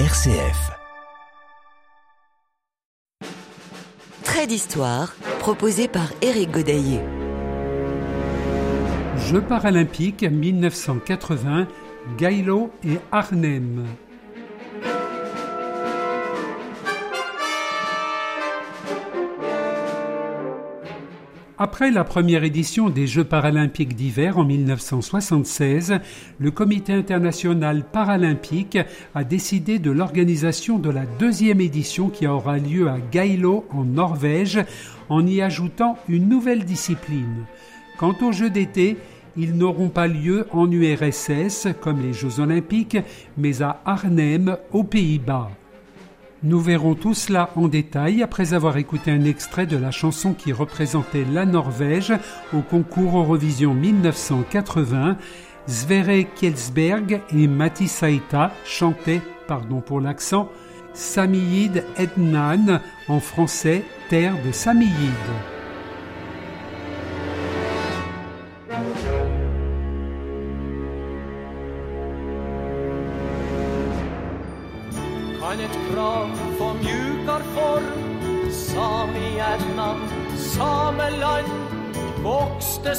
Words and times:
RCF. 0.00 0.72
Trait 4.24 4.48
d'histoire 4.48 5.14
proposé 5.38 5.86
par 5.86 6.08
Éric 6.20 6.50
Godaillé. 6.50 6.98
Jeux 9.16 9.40
paralympiques 9.40 10.24
1980, 10.24 11.68
Gaïlo 12.18 12.72
et 12.84 12.98
Arnhem. 13.12 13.84
Après 21.64 21.90
la 21.90 22.04
première 22.04 22.44
édition 22.44 22.90
des 22.90 23.06
Jeux 23.06 23.24
paralympiques 23.24 23.96
d'hiver 23.96 24.36
en 24.36 24.44
1976, 24.44 25.94
le 26.38 26.50
Comité 26.50 26.92
international 26.92 27.84
paralympique 27.90 28.76
a 29.14 29.24
décidé 29.24 29.78
de 29.78 29.90
l'organisation 29.90 30.78
de 30.78 30.90
la 30.90 31.06
deuxième 31.18 31.62
édition 31.62 32.10
qui 32.10 32.26
aura 32.26 32.58
lieu 32.58 32.90
à 32.90 32.98
Geilo 33.10 33.64
en 33.70 33.84
Norvège 33.84 34.60
en 35.08 35.26
y 35.26 35.40
ajoutant 35.40 35.96
une 36.06 36.28
nouvelle 36.28 36.66
discipline. 36.66 37.46
Quant 37.96 38.14
aux 38.20 38.32
Jeux 38.32 38.50
d'été, 38.50 38.98
ils 39.38 39.56
n'auront 39.56 39.88
pas 39.88 40.06
lieu 40.06 40.46
en 40.50 40.70
URSS 40.70 41.68
comme 41.80 42.02
les 42.02 42.12
Jeux 42.12 42.40
olympiques, 42.40 42.98
mais 43.38 43.62
à 43.62 43.80
Arnhem 43.86 44.58
aux 44.70 44.84
Pays-Bas. 44.84 45.50
Nous 46.44 46.60
verrons 46.60 46.94
tout 46.94 47.14
cela 47.14 47.48
en 47.56 47.68
détail 47.68 48.22
après 48.22 48.52
avoir 48.52 48.76
écouté 48.76 49.10
un 49.10 49.24
extrait 49.24 49.64
de 49.64 49.78
la 49.78 49.90
chanson 49.90 50.34
qui 50.34 50.52
représentait 50.52 51.24
la 51.32 51.46
Norvège 51.46 52.12
au 52.52 52.60
concours 52.60 53.16
Eurovision 53.16 53.72
1980. 53.72 55.16
Sverre 55.66 56.26
Kjelsberg 56.36 57.22
et 57.34 57.48
Matti 57.48 57.88
Saita 57.88 58.52
chantaient, 58.66 59.22
pardon 59.48 59.80
pour 59.80 60.02
l'accent, 60.02 60.50
Samiyid 60.92 61.82
Ednan, 61.96 62.78
en 63.08 63.20
français 63.20 63.82
Terre 64.10 64.36
de 64.44 64.52
Samiyid. 64.52 65.53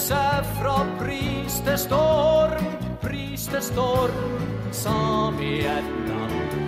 huset 0.05 0.45
fra 0.61 0.85
pris 0.99 1.61
til 1.65 1.77
storm, 1.77 2.65
pris 3.01 3.47
til 3.49 3.61
storm, 3.61 4.37
sa 4.71 5.31
vi 5.39 5.65
et 5.65 5.89
natt. 6.05 6.64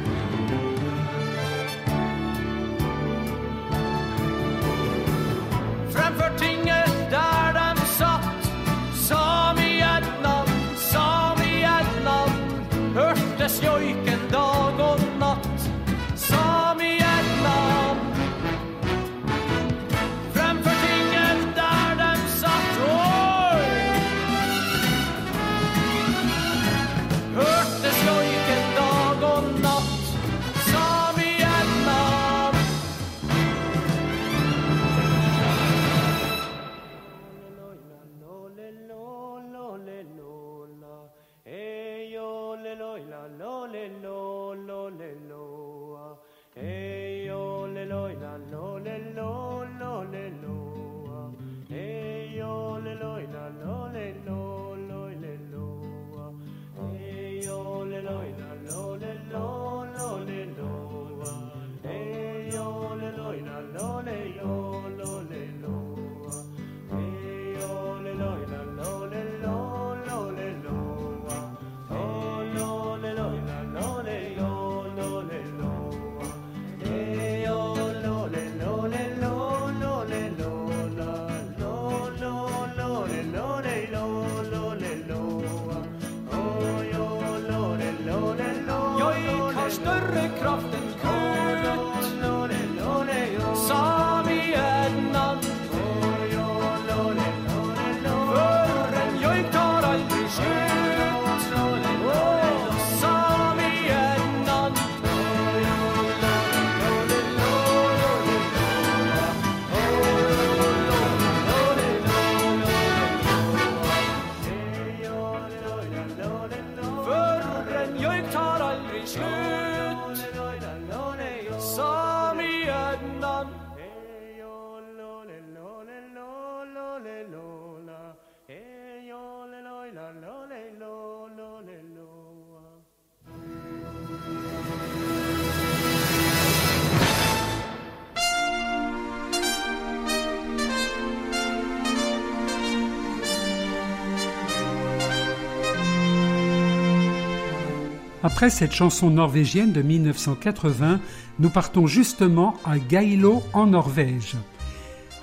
Après 148.28 148.50
cette 148.50 148.74
chanson 148.74 149.10
norvégienne 149.10 149.72
de 149.72 149.82
1980, 149.82 151.00
nous 151.40 151.50
partons 151.50 151.88
justement 151.88 152.56
à 152.66 152.74
Geilo 152.78 153.42
en 153.54 153.68
Norvège. 153.68 154.36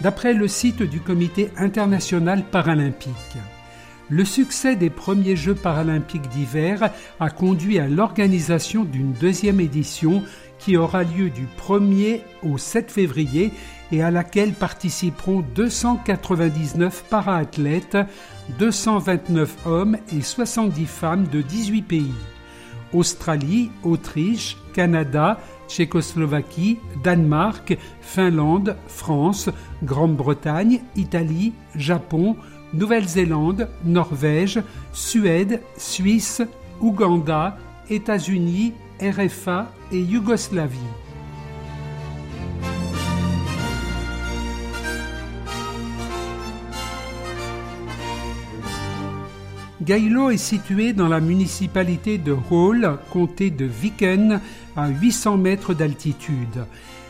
D'après 0.01 0.33
le 0.33 0.49
site 0.49 0.83
du 0.83 1.01
Comité 1.01 1.51
international 1.59 2.45
paralympique, 2.51 3.37
le 4.09 4.25
succès 4.25 4.75
des 4.75 4.89
premiers 4.89 5.37
Jeux 5.37 5.55
paralympiques 5.55 6.31
d'hiver 6.31 6.89
a 7.21 7.29
conduit 7.29 7.79
à 7.79 7.89
l'organisation 7.89 8.85
d'une 8.85 9.13
deuxième 9.13 9.61
édition 9.61 10.23
qui 10.59 10.79
aura 10.79 11.03
lieu 11.03 11.29
du 11.29 11.47
1er 11.61 12.23
au 12.43 12.57
7 12.57 12.91
février 12.91 13.53
et 13.93 14.03
à 14.03 14.11
laquelle 14.11 14.55
participeront 14.55 15.45
299 15.55 17.05
para-athlètes, 17.11 17.99
229 18.59 19.55
hommes 19.67 19.99
et 20.11 20.23
70 20.23 20.87
femmes 20.87 21.27
de 21.31 21.43
18 21.43 21.83
pays. 21.83 22.15
Australie, 22.95 23.71
Autriche, 23.83 24.57
Canada, 24.73 25.39
Tchécoslovaquie, 25.69 26.79
Danemark, 27.03 27.77
Finlande, 28.01 28.77
France, 28.87 29.51
Grande-Bretagne, 29.83 30.81
Italie, 30.97 31.53
Japon, 31.75 32.37
Nouvelle-Zélande, 32.73 33.69
Norvège, 33.85 34.63
Suède, 34.93 35.61
Suisse, 35.77 36.43
Ouganda, 36.81 37.57
États-Unis, 37.91 38.73
RFA 39.01 39.71
et 39.93 40.01
Yougoslavie. 40.01 40.79
Geilo 49.85 50.31
est 50.31 50.39
situé 50.39 50.95
dans 50.95 51.09
la 51.09 51.21
municipalité 51.21 52.17
de 52.17 52.35
Hall, 52.51 52.99
comté 53.13 53.51
de 53.51 53.67
Viken, 53.67 54.41
à 54.77 54.89
800 54.89 55.37
mètres 55.37 55.75
d'altitude. 55.75 56.65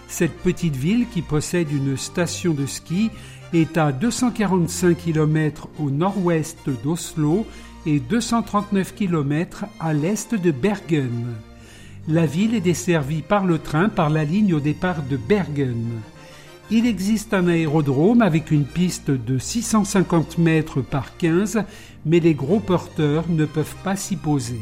Cette 0.08 0.36
petite 0.38 0.74
ville, 0.74 1.06
qui 1.08 1.22
possède 1.22 1.70
une 1.70 1.96
station 1.96 2.52
de 2.52 2.66
ski, 2.66 3.10
est 3.52 3.76
à 3.76 3.92
245 3.92 4.96
km 4.96 5.68
au 5.78 5.90
nord-ouest 5.90 6.68
d'Oslo 6.82 7.46
et 7.86 8.00
239 8.00 8.94
km 8.94 9.66
à 9.78 9.92
l'est 9.92 10.34
de 10.34 10.50
Bergen. 10.50 11.34
La 12.08 12.26
ville 12.26 12.54
est 12.54 12.60
desservie 12.60 13.22
par 13.22 13.44
le 13.44 13.58
train 13.58 13.88
par 13.88 14.10
la 14.10 14.24
ligne 14.24 14.52
au 14.52 14.60
départ 14.60 15.02
de 15.02 15.16
Bergen. 15.16 16.00
Il 16.70 16.86
existe 16.86 17.34
un 17.34 17.46
aérodrome 17.46 18.22
avec 18.22 18.50
une 18.50 18.64
piste 18.64 19.10
de 19.10 19.38
650 19.38 20.38
mètres 20.38 20.80
par 20.80 21.16
15, 21.18 21.62
mais 22.06 22.20
les 22.20 22.32
gros 22.32 22.58
porteurs 22.58 23.28
ne 23.28 23.44
peuvent 23.44 23.76
pas 23.84 23.96
s'y 23.96 24.16
poser. 24.16 24.60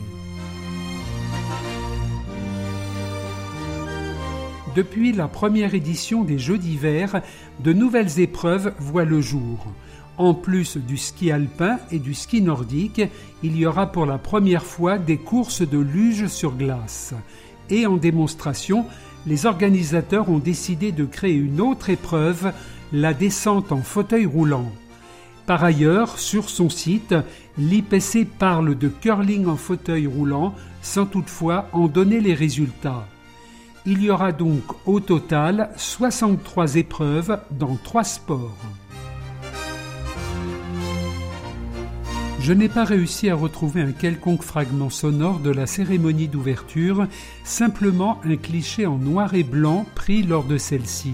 Depuis 4.74 5.12
la 5.12 5.28
première 5.28 5.74
édition 5.74 6.24
des 6.24 6.38
Jeux 6.38 6.58
d'hiver, 6.58 7.22
de 7.62 7.72
nouvelles 7.72 8.18
épreuves 8.18 8.74
voient 8.78 9.04
le 9.04 9.20
jour. 9.20 9.66
En 10.18 10.34
plus 10.34 10.78
du 10.78 10.96
ski 10.96 11.30
alpin 11.30 11.78
et 11.92 11.98
du 12.00 12.14
ski 12.14 12.42
nordique, 12.42 13.02
il 13.44 13.56
y 13.56 13.64
aura 13.64 13.92
pour 13.92 14.06
la 14.06 14.18
première 14.18 14.64
fois 14.64 14.98
des 14.98 15.18
courses 15.18 15.62
de 15.62 15.78
luge 15.78 16.26
sur 16.26 16.56
glace. 16.56 17.14
Et 17.70 17.86
en 17.86 17.96
démonstration, 17.96 18.86
les 19.26 19.46
organisateurs 19.46 20.28
ont 20.28 20.38
décidé 20.38 20.92
de 20.92 21.04
créer 21.04 21.36
une 21.36 21.60
autre 21.60 21.90
épreuve, 21.90 22.52
la 22.92 23.14
descente 23.14 23.72
en 23.72 23.82
fauteuil 23.82 24.26
roulant. 24.26 24.70
Par 25.46 25.64
ailleurs, 25.64 26.18
sur 26.18 26.48
son 26.48 26.70
site, 26.70 27.14
l'IPC 27.58 28.26
parle 28.38 28.76
de 28.76 28.88
curling 28.88 29.46
en 29.46 29.56
fauteuil 29.56 30.06
roulant 30.06 30.54
sans 30.82 31.06
toutefois 31.06 31.68
en 31.72 31.86
donner 31.86 32.20
les 32.20 32.34
résultats. 32.34 33.06
Il 33.84 34.02
y 34.02 34.10
aura 34.10 34.30
donc 34.30 34.62
au 34.86 35.00
total 35.00 35.70
63 35.76 36.76
épreuves 36.76 37.40
dans 37.50 37.76
trois 37.76 38.04
sports. 38.04 38.56
Je 42.42 42.52
n'ai 42.52 42.68
pas 42.68 42.82
réussi 42.82 43.30
à 43.30 43.36
retrouver 43.36 43.82
un 43.82 43.92
quelconque 43.92 44.42
fragment 44.42 44.90
sonore 44.90 45.38
de 45.38 45.50
la 45.50 45.68
cérémonie 45.68 46.26
d'ouverture, 46.26 47.06
simplement 47.44 48.20
un 48.24 48.34
cliché 48.34 48.84
en 48.84 48.98
noir 48.98 49.34
et 49.34 49.44
blanc 49.44 49.86
pris 49.94 50.24
lors 50.24 50.42
de 50.42 50.58
celle-ci. 50.58 51.12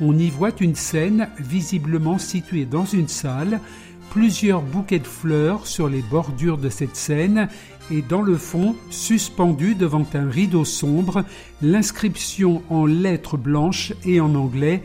On 0.00 0.16
y 0.16 0.30
voit 0.30 0.52
une 0.58 0.74
scène 0.74 1.28
visiblement 1.38 2.16
située 2.16 2.64
dans 2.64 2.86
une 2.86 3.08
salle, 3.08 3.60
plusieurs 4.08 4.62
bouquets 4.62 5.00
de 5.00 5.06
fleurs 5.06 5.66
sur 5.66 5.86
les 5.86 6.00
bordures 6.00 6.56
de 6.56 6.70
cette 6.70 6.96
scène 6.96 7.48
et 7.90 8.00
dans 8.00 8.22
le 8.22 8.38
fond, 8.38 8.74
suspendu 8.88 9.74
devant 9.74 10.06
un 10.14 10.30
rideau 10.30 10.64
sombre, 10.64 11.24
l'inscription 11.60 12.62
en 12.70 12.86
lettres 12.86 13.36
blanches 13.36 13.92
et 14.06 14.18
en 14.18 14.34
anglais 14.34 14.82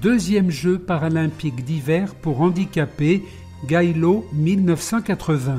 Deuxième 0.00 0.50
jeu 0.50 0.78
paralympique 0.78 1.64
d'hiver 1.64 2.14
pour 2.14 2.40
handicapés 2.40 3.24
Gailo 3.66 4.26
1980. 4.32 5.58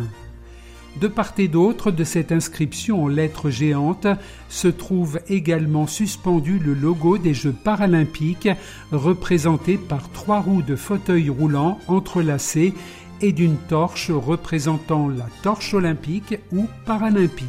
De 1.02 1.08
part 1.08 1.34
et 1.40 1.48
d'autre 1.48 1.90
de 1.90 2.04
cette 2.04 2.32
inscription 2.32 3.04
en 3.04 3.08
lettres 3.08 3.50
géantes 3.50 4.08
se 4.48 4.68
trouve 4.68 5.20
également 5.28 5.88
suspendu 5.88 6.60
le 6.60 6.74
logo 6.74 7.18
des 7.18 7.34
Jeux 7.34 7.56
paralympiques 7.64 8.50
représenté 8.92 9.78
par 9.78 10.12
trois 10.12 10.40
roues 10.40 10.62
de 10.62 10.76
fauteuil 10.76 11.30
roulant 11.30 11.80
entrelacées 11.88 12.74
et 13.22 13.32
d'une 13.32 13.58
torche 13.58 14.12
représentant 14.12 15.08
la 15.08 15.28
torche 15.42 15.74
olympique 15.74 16.38
ou 16.52 16.68
paralympique. 16.86 17.48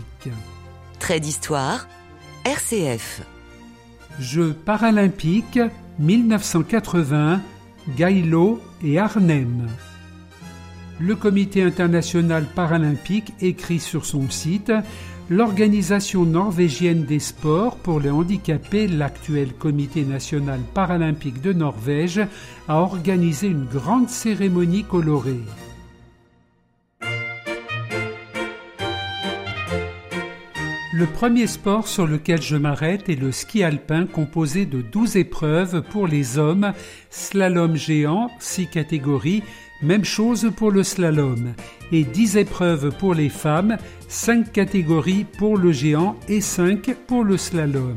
Trait 0.98 1.20
d'histoire, 1.20 1.86
RCF. 2.44 3.22
Jeux 4.18 4.54
paralympiques 4.54 5.60
1980, 5.98 7.40
Gailo 7.96 8.60
et 8.82 8.98
Arnhem 8.98 9.66
le 11.00 11.17
Comité 11.17 11.62
international 11.62 12.46
paralympique 12.55 13.32
écrit 13.41 13.81
sur 13.81 14.05
son 14.05 14.31
site 14.31 14.73
L'organisation 15.31 16.26
norvégienne 16.26 17.05
des 17.05 17.19
sports 17.19 17.76
pour 17.76 17.99
les 17.99 18.11
handicapés, 18.11 18.87
l'actuel 18.87 19.55
Comité 19.55 20.05
national 20.05 20.61
paralympique 20.75 21.41
de 21.41 21.55
Norvège, 21.55 22.20
a 22.69 22.76
organisé 22.76 23.46
une 23.46 23.64
grande 23.64 24.11
cérémonie 24.11 24.85
colorée. 24.85 25.41
Le 30.93 31.06
premier 31.06 31.49
sport 31.49 31.88
sur 31.88 32.06
lequel 32.06 32.40
je 32.40 32.56
m'arrête 32.56 33.08
est 33.08 33.20
le 33.20 33.32
ski 33.32 33.64
alpin 33.64 34.06
composé 34.06 34.64
de 34.64 34.81
12 34.81 35.17
épreuves 35.17 35.82
pour 35.90 36.06
les 36.06 36.38
hommes, 36.38 36.73
slalom 37.11 37.75
géant, 37.75 38.31
6 38.38 38.69
catégories, 38.69 39.43
même 39.84 40.04
chose 40.04 40.50
pour 40.56 40.70
le 40.70 40.82
slalom, 40.82 41.54
et 41.92 42.02
10 42.02 42.38
épreuves 42.38 42.90
pour 42.98 43.14
les 43.14 43.28
femmes, 43.28 43.76
5 44.08 44.50
catégories 44.50 45.26
pour 45.38 45.56
le 45.56 45.70
géant 45.70 46.16
et 46.28 46.40
5 46.40 46.96
pour 47.06 47.22
le 47.22 47.36
slalom. 47.36 47.96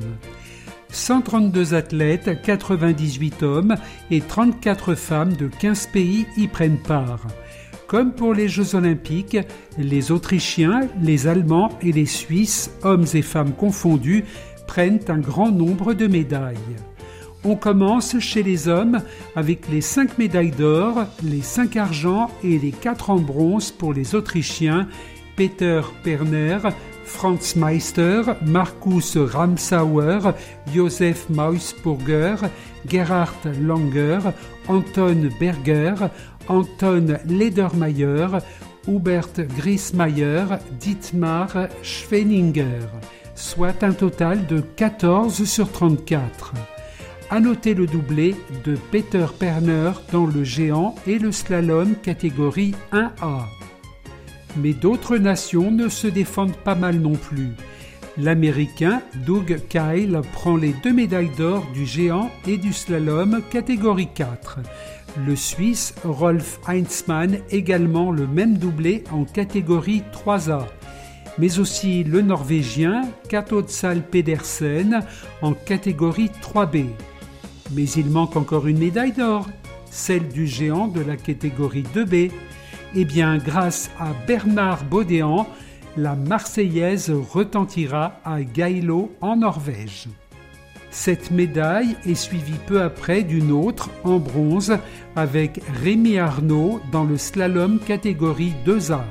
132 0.89 1.73
athlètes, 1.73 2.41
98 2.43 3.43
hommes 3.43 3.75
et 4.11 4.21
34 4.21 4.95
femmes 4.95 5.33
de 5.33 5.47
15 5.47 5.87
pays 5.87 6.25
y 6.37 6.47
prennent 6.47 6.77
part. 6.77 7.27
Comme 7.87 8.13
pour 8.13 8.33
les 8.33 8.49
Jeux 8.49 8.75
olympiques, 8.75 9.37
les 9.77 10.11
Autrichiens, 10.11 10.81
les 11.01 11.27
Allemands 11.27 11.71
et 11.81 11.91
les 11.91 12.05
Suisses, 12.05 12.71
hommes 12.83 13.05
et 13.13 13.21
femmes 13.21 13.53
confondus, 13.53 14.25
prennent 14.67 14.99
un 15.07 15.19
grand 15.19 15.51
nombre 15.51 15.93
de 15.93 16.07
médailles. 16.07 16.57
On 17.49 17.55
commence 17.55 18.19
chez 18.19 18.43
les 18.43 18.67
hommes 18.67 19.01
avec 19.33 19.69
les 19.69 19.79
5 19.79 20.17
médailles 20.17 20.51
d'or, 20.51 21.05
les 21.23 21.41
5 21.41 21.77
argent 21.77 22.29
et 22.43 22.59
les 22.59 22.71
4 22.71 23.09
en 23.09 23.19
bronze 23.19 23.71
pour 23.71 23.93
les 23.93 24.15
Autrichiens 24.15 24.85
Peter 25.37 25.79
Perner, 26.03 26.57
Franz 27.05 27.55
Meister, 27.55 28.23
Markus 28.45 29.15
Ramsauer, 29.15 30.33
Josef 30.75 31.29
Mausburger, 31.29 32.35
Gerhard 32.85 33.47
Langer, 33.61 34.19
Anton 34.67 35.29
Berger, 35.39 35.95
Anton 36.49 37.17
Ledermayer, 37.29 38.27
Hubert 38.89 39.47
Griesmayer, 39.55 40.43
Dietmar 40.81 41.69
Schweninger, 41.81 42.89
soit 43.35 43.83
un 43.83 43.93
total 43.93 44.45
de 44.47 44.59
14 44.59 45.45
sur 45.45 45.71
34. 45.71 46.53
À 47.29 47.41
noter 47.41 47.73
le 47.73 47.87
doublé 47.87 48.35
de 48.63 48.77
Peter 48.89 49.25
Perner 49.37 49.91
dans 50.13 50.25
le 50.25 50.45
géant 50.45 50.95
et 51.05 51.19
le 51.19 51.33
slalom 51.33 51.95
catégorie 51.95 52.73
1A. 52.93 53.43
Mais 54.55 54.71
d'autres 54.71 55.17
nations 55.17 55.69
ne 55.69 55.89
se 55.89 56.07
défendent 56.07 56.55
pas 56.55 56.75
mal 56.75 56.95
non 56.99 57.15
plus. 57.15 57.49
L'Américain 58.17 59.01
Doug 59.25 59.59
Kyle 59.67 60.21
prend 60.31 60.55
les 60.55 60.73
deux 60.81 60.93
médailles 60.93 61.31
d'or 61.37 61.67
du 61.73 61.85
géant 61.85 62.31
et 62.47 62.57
du 62.57 62.71
slalom 62.71 63.41
catégorie 63.51 64.07
4. 64.15 64.59
Le 65.25 65.35
Suisse 65.35 65.95
Rolf 66.05 66.61
Heinzmann 66.65 67.39
également 67.51 68.11
le 68.11 68.25
même 68.25 68.57
doublé 68.57 69.03
en 69.11 69.25
catégorie 69.25 70.03
3A 70.13 70.65
mais 71.39 71.59
aussi 71.59 72.03
le 72.03 72.21
Norvégien 72.21 73.03
Katotsal 73.29 74.01
Pedersen 74.01 75.01
en 75.43 75.53
catégorie 75.53 76.31
3B. 76.41 76.85
Mais 77.71 77.85
il 77.85 78.09
manque 78.09 78.35
encore 78.35 78.67
une 78.67 78.79
médaille 78.79 79.11
d'or, 79.11 79.47
celle 79.91 80.27
du 80.27 80.47
géant 80.47 80.87
de 80.87 81.01
la 81.01 81.17
catégorie 81.17 81.85
2B. 81.95 82.31
Eh 82.95 83.05
bien, 83.05 83.37
grâce 83.37 83.91
à 83.99 84.13
Bernard 84.25 84.83
Baudéan, 84.85 85.47
la 85.97 86.15
Marseillaise 86.15 87.11
retentira 87.11 88.19
à 88.23 88.41
Gailo 88.41 89.11
en 89.21 89.37
Norvège. 89.37 90.07
Cette 90.89 91.31
médaille 91.31 91.95
est 92.05 92.15
suivie 92.15 92.59
peu 92.65 92.81
après 92.81 93.23
d'une 93.23 93.51
autre 93.51 93.89
en 94.03 94.17
bronze 94.17 94.77
avec 95.15 95.61
Rémi 95.83 96.17
Arnaud 96.17 96.79
dans 96.91 97.03
le 97.03 97.17
slalom 97.17 97.79
catégorie 97.79 98.53
2A. 98.65 99.01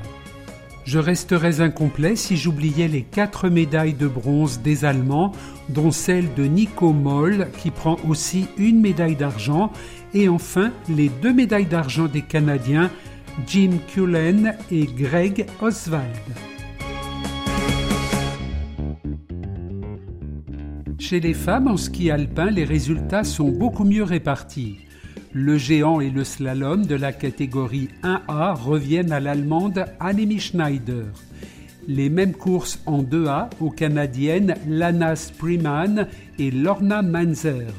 Je 0.87 0.99
resterais 0.99 1.59
incomplet 1.59 2.15
si 2.15 2.37
j'oubliais 2.37 2.87
les 2.87 3.01
quatre 3.01 3.49
médailles 3.49 3.93
de 3.93 4.07
bronze 4.07 4.61
des 4.61 4.85
Allemands, 4.85 5.33
dont 5.67 5.91
celle 5.91 6.33
de 6.33 6.45
Nico 6.45 6.93
Moll 6.93 7.49
qui 7.57 7.71
prend 7.71 7.97
aussi 8.07 8.47
une 8.57 8.79
médaille 8.79 9.17
d'argent, 9.17 9.73
et 10.13 10.29
enfin 10.29 10.71
les 10.87 11.09
deux 11.09 11.33
médailles 11.33 11.65
d'argent 11.65 12.05
des 12.07 12.21
Canadiens, 12.21 12.89
Jim 13.45 13.71
Cullen 13.93 14.55
et 14.71 14.85
Greg 14.85 15.47
Oswald. 15.59 16.07
Chez 20.99 21.19
les 21.19 21.33
femmes 21.33 21.67
en 21.67 21.75
ski 21.75 22.11
alpin, 22.11 22.49
les 22.49 22.63
résultats 22.63 23.25
sont 23.25 23.49
beaucoup 23.49 23.83
mieux 23.83 24.03
répartis. 24.03 24.86
Le 25.39 25.59
géant 25.59 26.01
et 26.01 26.09
le 26.09 26.23
slalom 26.23 26.87
de 26.87 26.95
la 26.95 27.13
catégorie 27.13 27.89
1A 28.01 28.55
reviennent 28.55 29.11
à 29.11 29.19
l'allemande 29.19 29.85
Annemie 29.99 30.39
Schneider. 30.39 31.05
Les 31.87 32.09
mêmes 32.09 32.33
courses 32.33 32.79
en 32.87 33.03
2A 33.03 33.51
aux 33.59 33.69
canadiennes 33.69 34.55
Lana 34.67 35.15
Spreeman 35.15 36.07
et 36.39 36.49
Lorna 36.49 37.03
Manzer. 37.03 37.71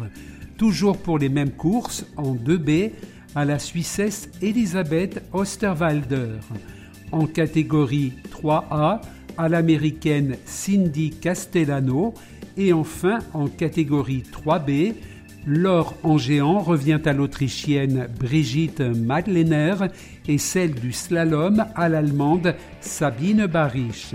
Toujours 0.57 0.99
pour 0.99 1.19
les 1.19 1.29
mêmes 1.29 1.51
courses 1.51 2.07
en 2.17 2.37
2B 2.37 2.93
à 3.35 3.45
la 3.45 3.59
Suissesse 3.59 4.31
Elisabeth 4.41 5.21
Osterwalder. 5.33 6.39
En 7.11 7.27
catégorie 7.27 8.13
3A 8.31 9.01
à 9.37 9.49
l'américaine 9.49 10.37
Cindy 10.45 11.11
Castellano 11.11 12.15
et 12.57 12.73
enfin 12.73 13.19
en 13.35 13.49
catégorie 13.49 14.23
3B 14.23 14.95
L'or 15.51 15.97
en 16.03 16.19
géant 16.19 16.59
revient 16.59 17.01
à 17.07 17.15
l'Autrichienne 17.15 18.07
Brigitte 18.19 18.83
Madlener 18.83 19.77
et 20.27 20.37
celle 20.37 20.75
du 20.75 20.93
slalom 20.93 21.65
à 21.75 21.89
l'Allemande 21.89 22.55
Sabine 22.83 23.47
Barisch. 23.47 24.15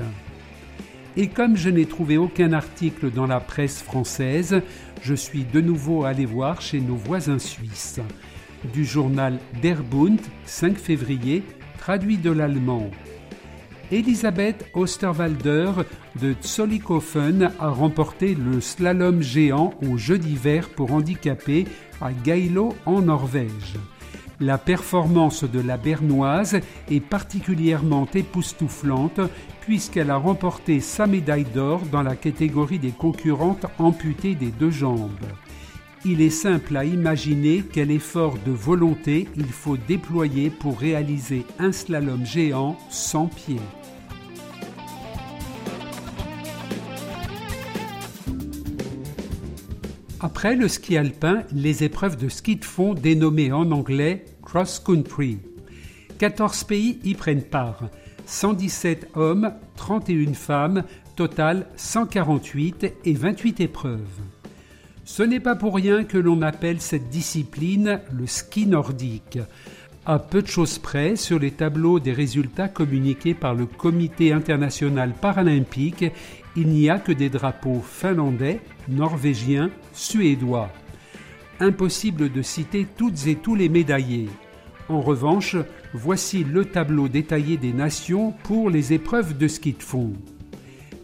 Et 1.17 1.29
comme 1.29 1.57
je 1.57 1.71
n'ai 1.71 1.87
trouvé 1.87 2.17
aucun 2.17 2.53
article 2.53 3.09
dans 3.09 3.25
la 3.25 3.39
presse 3.39 3.81
française, 3.81 4.61
je 5.01 5.15
suis 5.15 5.43
de 5.43 5.59
nouveau 5.59 6.03
allé 6.03 6.27
voir 6.27 6.61
chez 6.61 6.79
nos 6.79 6.97
voisins 6.97 7.39
suisses. 7.39 7.99
Du 8.71 8.85
journal 8.85 9.39
Der 9.59 9.81
Bund, 9.81 10.21
5 10.45 10.77
février, 10.77 11.41
traduit 11.79 12.17
de 12.17 12.29
l'allemand. 12.29 12.91
Elisabeth 13.93 14.65
Osterwalder 14.73 15.71
de 16.19 16.33
Zollikofen 16.43 17.51
a 17.59 17.69
remporté 17.69 18.33
le 18.33 18.59
slalom 18.59 19.21
géant 19.21 19.75
aux 19.87 19.97
Jeux 19.97 20.17
d'hiver 20.17 20.69
pour 20.69 20.93
handicapés 20.93 21.65
à 22.01 22.09
Geilo 22.25 22.73
en 22.87 23.03
Norvège. 23.03 23.75
La 24.39 24.57
performance 24.57 25.43
de 25.43 25.59
la 25.59 25.77
Bernoise 25.77 26.59
est 26.89 27.01
particulièrement 27.01 28.07
époustouflante 28.15 29.19
puisqu'elle 29.61 30.09
a 30.09 30.17
remporté 30.17 30.79
sa 30.79 31.05
médaille 31.05 31.45
d'or 31.53 31.81
dans 31.91 32.01
la 32.01 32.15
catégorie 32.15 32.79
des 32.79 32.91
concurrentes 32.91 33.67
amputées 33.77 34.33
des 34.33 34.49
deux 34.49 34.71
jambes. 34.71 35.11
Il 36.03 36.19
est 36.19 36.31
simple 36.31 36.75
à 36.77 36.83
imaginer 36.83 37.63
quel 37.71 37.91
effort 37.91 38.39
de 38.43 38.51
volonté 38.51 39.27
il 39.37 39.45
faut 39.45 39.77
déployer 39.77 40.49
pour 40.49 40.79
réaliser 40.79 41.45
un 41.59 41.71
slalom 41.71 42.25
géant 42.25 42.75
sans 42.89 43.27
pied. 43.27 43.59
Après 50.23 50.55
le 50.55 50.69
ski 50.69 50.95
alpin, 50.95 51.43
les 51.51 51.83
épreuves 51.83 52.15
de 52.15 52.29
ski 52.29 52.55
de 52.55 52.63
fond 52.63 52.93
dénommées 52.93 53.51
en 53.51 53.69
anglais 53.71 54.23
cross 54.41 54.79
country. 54.79 55.37
14 56.17 56.63
pays 56.63 56.97
y 57.03 57.13
prennent 57.13 57.43
part. 57.43 57.89
117 58.25 59.09
hommes, 59.15 59.53
31 59.75 60.33
femmes, 60.33 60.83
total 61.17 61.67
148 61.75 62.93
et 63.03 63.13
28 63.13 63.59
épreuves. 63.59 64.21
Ce 65.03 65.23
n'est 65.23 65.41
pas 65.41 65.57
pour 65.57 65.75
rien 65.75 66.05
que 66.05 66.17
l'on 66.17 66.41
appelle 66.41 66.79
cette 66.79 67.09
discipline 67.09 67.99
le 68.09 68.25
ski 68.25 68.65
nordique. 68.65 69.39
À 70.05 70.19
peu 70.19 70.41
de 70.41 70.47
choses 70.47 70.79
près, 70.79 71.17
sur 71.17 71.37
les 71.37 71.51
tableaux 71.51 71.99
des 71.99 72.13
résultats 72.13 72.69
communiqués 72.69 73.33
par 73.33 73.55
le 73.55 73.65
Comité 73.65 74.31
international 74.31 75.11
paralympique, 75.19 76.05
il 76.55 76.67
n'y 76.67 76.89
a 76.89 76.99
que 76.99 77.11
des 77.11 77.29
drapeaux 77.29 77.81
finlandais, 77.81 78.61
norvégiens, 78.87 79.71
suédois. 79.93 80.69
Impossible 81.59 82.31
de 82.31 82.41
citer 82.41 82.85
toutes 82.97 83.27
et 83.27 83.35
tous 83.35 83.55
les 83.55 83.69
médaillés. 83.69 84.29
En 84.89 85.01
revanche, 85.01 85.55
voici 85.93 86.43
le 86.43 86.65
tableau 86.65 87.07
détaillé 87.07 87.57
des 87.57 87.73
nations 87.73 88.31
pour 88.43 88.69
les 88.69 88.93
épreuves 88.93 89.37
de 89.37 89.47
ski 89.47 89.73
de 89.73 89.83
fond. 89.83 90.13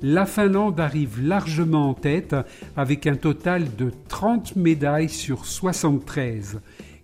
La 0.02 0.26
Finlande 0.26 0.80
arrive 0.80 1.22
largement 1.22 1.90
en 1.90 1.94
tête 1.94 2.36
avec 2.78 3.06
un 3.08 3.16
total 3.16 3.76
de 3.76 3.92
30 4.08 4.56
médailles 4.56 5.10
sur 5.10 5.46
73, 5.46 6.62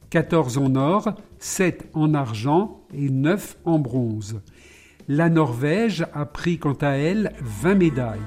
14 0.10 0.58
en 0.58 0.76
or, 0.76 1.14
7 1.40 1.90
en 1.94 2.14
argent 2.14 2.80
et 2.94 3.10
9 3.10 3.58
en 3.66 3.80
bronze. 3.80 4.42
La 5.08 5.30
Norvège 5.30 6.04
a 6.16 6.26
pris 6.26 6.58
quant 6.58 6.78
à 6.82 6.94
elle 6.94 7.34
20 7.42 7.76
médailles, 7.76 8.20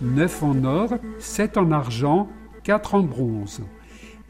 9 0.00 0.42
en 0.42 0.64
or, 0.64 0.94
7 1.18 1.58
en 1.58 1.70
argent, 1.70 2.30
4 2.62 2.94
en 2.94 3.02
bronze. 3.02 3.60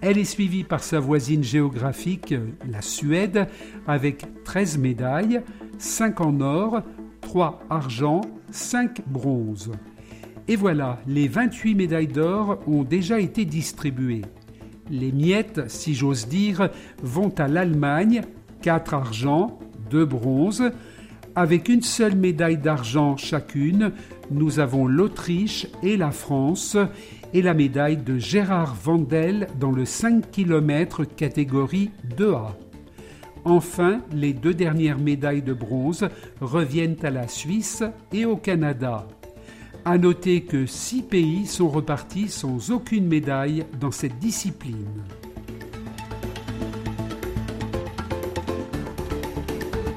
Elle 0.00 0.18
est 0.18 0.24
suivie 0.24 0.64
par 0.64 0.82
sa 0.82 0.98
voisine 0.98 1.44
géographique, 1.44 2.34
la 2.68 2.82
Suède, 2.82 3.46
avec 3.86 4.26
13 4.42 4.78
médailles, 4.78 5.42
5 5.78 6.20
en 6.20 6.40
or, 6.40 6.82
3 7.20 7.60
argent, 7.70 8.22
5 8.50 9.02
bronze. 9.06 9.70
Et 10.48 10.56
voilà, 10.56 10.98
les 11.06 11.28
28 11.28 11.76
médailles 11.76 12.08
d'or 12.08 12.58
ont 12.66 12.82
déjà 12.82 13.20
été 13.20 13.44
distribuées. 13.44 14.22
Les 14.90 15.12
miettes, 15.12 15.70
si 15.70 15.94
j'ose 15.94 16.26
dire, 16.26 16.70
vont 17.04 17.32
à 17.38 17.46
l'Allemagne, 17.46 18.22
4 18.62 18.94
argent, 18.94 19.60
2 19.90 20.04
bronzes, 20.04 20.72
avec 21.36 21.68
une 21.68 21.82
seule 21.82 22.16
médaille 22.16 22.58
d'argent 22.58 23.16
chacune, 23.16 23.92
nous 24.30 24.60
avons 24.60 24.86
l'Autriche 24.86 25.66
et 25.82 25.96
la 25.96 26.10
France 26.10 26.76
et 27.32 27.42
la 27.42 27.54
médaille 27.54 27.96
de 27.96 28.18
Gérard 28.18 28.74
Vandel 28.74 29.48
dans 29.58 29.72
le 29.72 29.84
5 29.84 30.30
km 30.30 31.04
catégorie 31.04 31.90
2A. 32.16 32.52
Enfin, 33.44 34.00
les 34.12 34.32
deux 34.32 34.54
dernières 34.54 34.98
médailles 34.98 35.42
de 35.42 35.52
bronze 35.52 36.08
reviennent 36.40 36.96
à 37.02 37.10
la 37.10 37.28
Suisse 37.28 37.82
et 38.12 38.24
au 38.24 38.36
Canada. 38.36 39.06
À 39.84 39.98
noter 39.98 40.42
que 40.42 40.64
six 40.64 41.02
pays 41.02 41.46
sont 41.46 41.68
repartis 41.68 42.28
sans 42.28 42.70
aucune 42.70 43.06
médaille 43.06 43.66
dans 43.78 43.90
cette 43.90 44.18
discipline. 44.18 45.02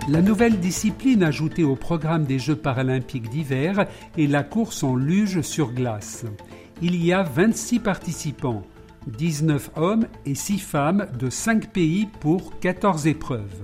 La 0.09 0.21
nouvelle 0.21 0.61
discipline 0.61 1.21
ajoutée 1.21 1.65
au 1.65 1.75
programme 1.75 2.23
des 2.23 2.39
Jeux 2.39 2.55
paralympiques 2.55 3.29
d'hiver 3.29 3.87
est 4.17 4.27
la 4.27 4.41
course 4.41 4.81
en 4.85 4.95
luge 4.95 5.41
sur 5.41 5.73
glace. 5.73 6.23
Il 6.81 6.95
y 6.95 7.11
a 7.11 7.23
26 7.23 7.79
participants, 7.79 8.63
19 9.07 9.71
hommes 9.75 10.07
et 10.25 10.33
6 10.33 10.59
femmes 10.59 11.07
de 11.19 11.29
5 11.29 11.73
pays 11.73 12.07
pour 12.21 12.57
14 12.59 13.05
épreuves. 13.07 13.61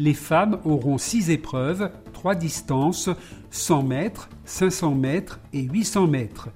Les 0.00 0.14
femmes 0.14 0.58
auront 0.64 0.98
6 0.98 1.30
épreuves, 1.30 1.92
3 2.12 2.34
distances, 2.34 3.08
100 3.50 3.84
mètres, 3.84 4.30
500 4.44 4.96
mètres 4.96 5.38
et 5.52 5.62
800 5.62 6.08
mètres, 6.08 6.48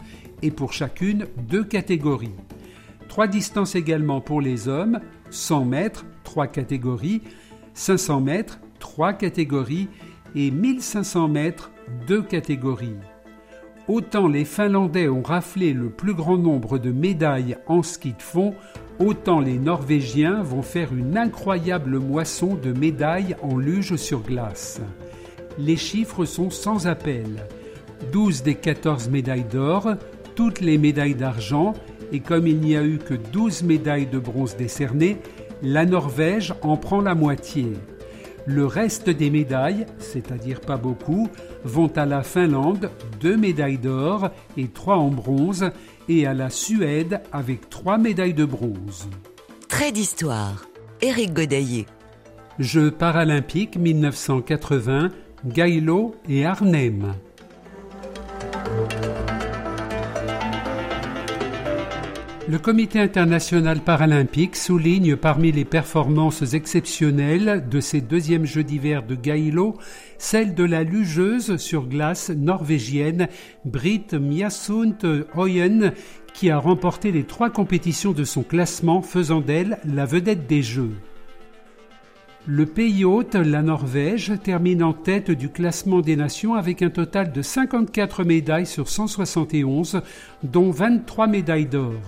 et 0.42 0.50
pour 0.50 0.72
chacune 0.72 1.26
2 1.48 1.62
catégories. 1.62 2.34
3 3.08 3.28
distances 3.28 3.76
également 3.76 4.20
pour 4.20 4.40
les 4.40 4.66
hommes, 4.66 4.98
100 5.30 5.64
mètres, 5.64 6.06
3 6.24 6.48
catégories, 6.48 7.22
500 7.74 8.20
mètres, 8.20 8.58
trois 8.86 9.12
catégories 9.12 9.88
et 10.36 10.52
1500 10.52 11.26
mètres, 11.26 11.72
deux 12.06 12.22
catégories. 12.22 12.94
Autant 13.88 14.28
les 14.28 14.44
Finlandais 14.44 15.08
ont 15.08 15.22
raflé 15.22 15.72
le 15.72 15.90
plus 15.90 16.14
grand 16.14 16.36
nombre 16.38 16.78
de 16.78 16.92
médailles 16.92 17.56
en 17.66 17.82
ski 17.82 18.12
de 18.12 18.22
fond, 18.22 18.54
autant 19.00 19.40
les 19.40 19.58
Norvégiens 19.58 20.40
vont 20.40 20.62
faire 20.62 20.94
une 20.94 21.18
incroyable 21.18 21.98
moisson 21.98 22.54
de 22.54 22.72
médailles 22.72 23.34
en 23.42 23.58
luge 23.58 23.96
sur 23.96 24.20
glace. 24.20 24.80
Les 25.58 25.76
chiffres 25.76 26.24
sont 26.24 26.50
sans 26.50 26.86
appel. 26.86 27.44
12 28.12 28.44
des 28.44 28.54
14 28.54 29.08
médailles 29.08 29.46
d'or, 29.50 29.94
toutes 30.36 30.60
les 30.60 30.78
médailles 30.78 31.16
d'argent, 31.16 31.74
et 32.12 32.20
comme 32.20 32.46
il 32.46 32.60
n'y 32.60 32.76
a 32.76 32.84
eu 32.84 32.98
que 32.98 33.14
12 33.14 33.64
médailles 33.64 34.06
de 34.06 34.20
bronze 34.20 34.56
décernées, 34.56 35.16
la 35.60 35.84
Norvège 35.84 36.54
en 36.62 36.76
prend 36.76 37.00
la 37.00 37.16
moitié. 37.16 37.72
Le 38.46 38.64
reste 38.64 39.10
des 39.10 39.28
médailles, 39.28 39.86
c'est-à-dire 39.98 40.60
pas 40.60 40.76
beaucoup, 40.76 41.28
vont 41.64 41.90
à 41.96 42.06
la 42.06 42.22
Finlande, 42.22 42.90
deux 43.20 43.36
médailles 43.36 43.78
d'or 43.78 44.30
et 44.56 44.68
trois 44.68 44.96
en 44.96 45.08
bronze, 45.08 45.70
et 46.08 46.26
à 46.26 46.34
la 46.34 46.48
Suède 46.48 47.20
avec 47.32 47.68
trois 47.68 47.98
médailles 47.98 48.34
de 48.34 48.44
bronze. 48.44 49.08
Trait 49.68 49.90
d'histoire. 49.90 50.64
Éric 51.02 51.34
Godaillé. 51.34 51.86
Jeux 52.60 52.92
paralympiques 52.92 53.76
1980, 53.76 55.10
Gaïlo 55.44 56.14
et 56.28 56.46
Arnhem. 56.46 57.14
Le 62.48 62.58
Comité 62.58 63.00
international 63.00 63.80
paralympique 63.80 64.54
souligne 64.54 65.16
parmi 65.16 65.50
les 65.50 65.64
performances 65.64 66.54
exceptionnelles 66.54 67.66
de 67.68 67.80
ces 67.80 68.00
deuxièmes 68.00 68.46
Jeux 68.46 68.62
d'hiver 68.62 69.02
de 69.02 69.16
Gaïlo 69.16 69.76
celle 70.16 70.54
de 70.54 70.62
la 70.62 70.84
lugeuse 70.84 71.56
sur 71.56 71.88
glace 71.88 72.30
norvégienne 72.30 73.26
Britt 73.64 74.14
Mjasund 74.14 75.26
Hoyen 75.34 75.92
qui 76.34 76.50
a 76.50 76.58
remporté 76.58 77.10
les 77.10 77.24
trois 77.24 77.50
compétitions 77.50 78.12
de 78.12 78.22
son 78.22 78.44
classement 78.44 79.02
faisant 79.02 79.40
d'elle 79.40 79.78
la 79.84 80.04
vedette 80.04 80.46
des 80.46 80.62
Jeux. 80.62 80.92
Le 82.48 82.64
pays 82.64 83.04
hôte, 83.04 83.34
la 83.34 83.60
Norvège, 83.60 84.34
termine 84.44 84.84
en 84.84 84.92
tête 84.92 85.32
du 85.32 85.48
classement 85.48 86.00
des 86.00 86.14
nations 86.14 86.54
avec 86.54 86.80
un 86.80 86.90
total 86.90 87.32
de 87.32 87.42
54 87.42 88.22
médailles 88.22 88.66
sur 88.66 88.88
171, 88.88 90.00
dont 90.44 90.70
23 90.70 91.26
médailles 91.26 91.66
d'or. 91.66 92.00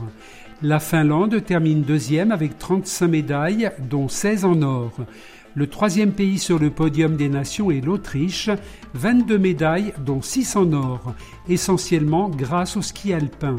La 0.62 0.78
Finlande 0.78 1.44
termine 1.44 1.82
deuxième 1.82 2.30
avec 2.30 2.56
35 2.56 3.08
médailles, 3.08 3.72
dont 3.90 4.06
16 4.06 4.44
en 4.44 4.62
or. 4.62 4.92
Le 5.56 5.66
troisième 5.66 6.12
pays 6.12 6.38
sur 6.38 6.60
le 6.60 6.70
podium 6.70 7.16
des 7.16 7.28
nations 7.28 7.72
est 7.72 7.84
l'Autriche, 7.84 8.48
22 8.94 9.38
médailles, 9.38 9.92
dont 10.06 10.22
6 10.22 10.54
en 10.54 10.72
or, 10.72 11.14
essentiellement 11.48 12.28
grâce 12.28 12.76
au 12.76 12.82
ski 12.82 13.12
alpin. 13.12 13.56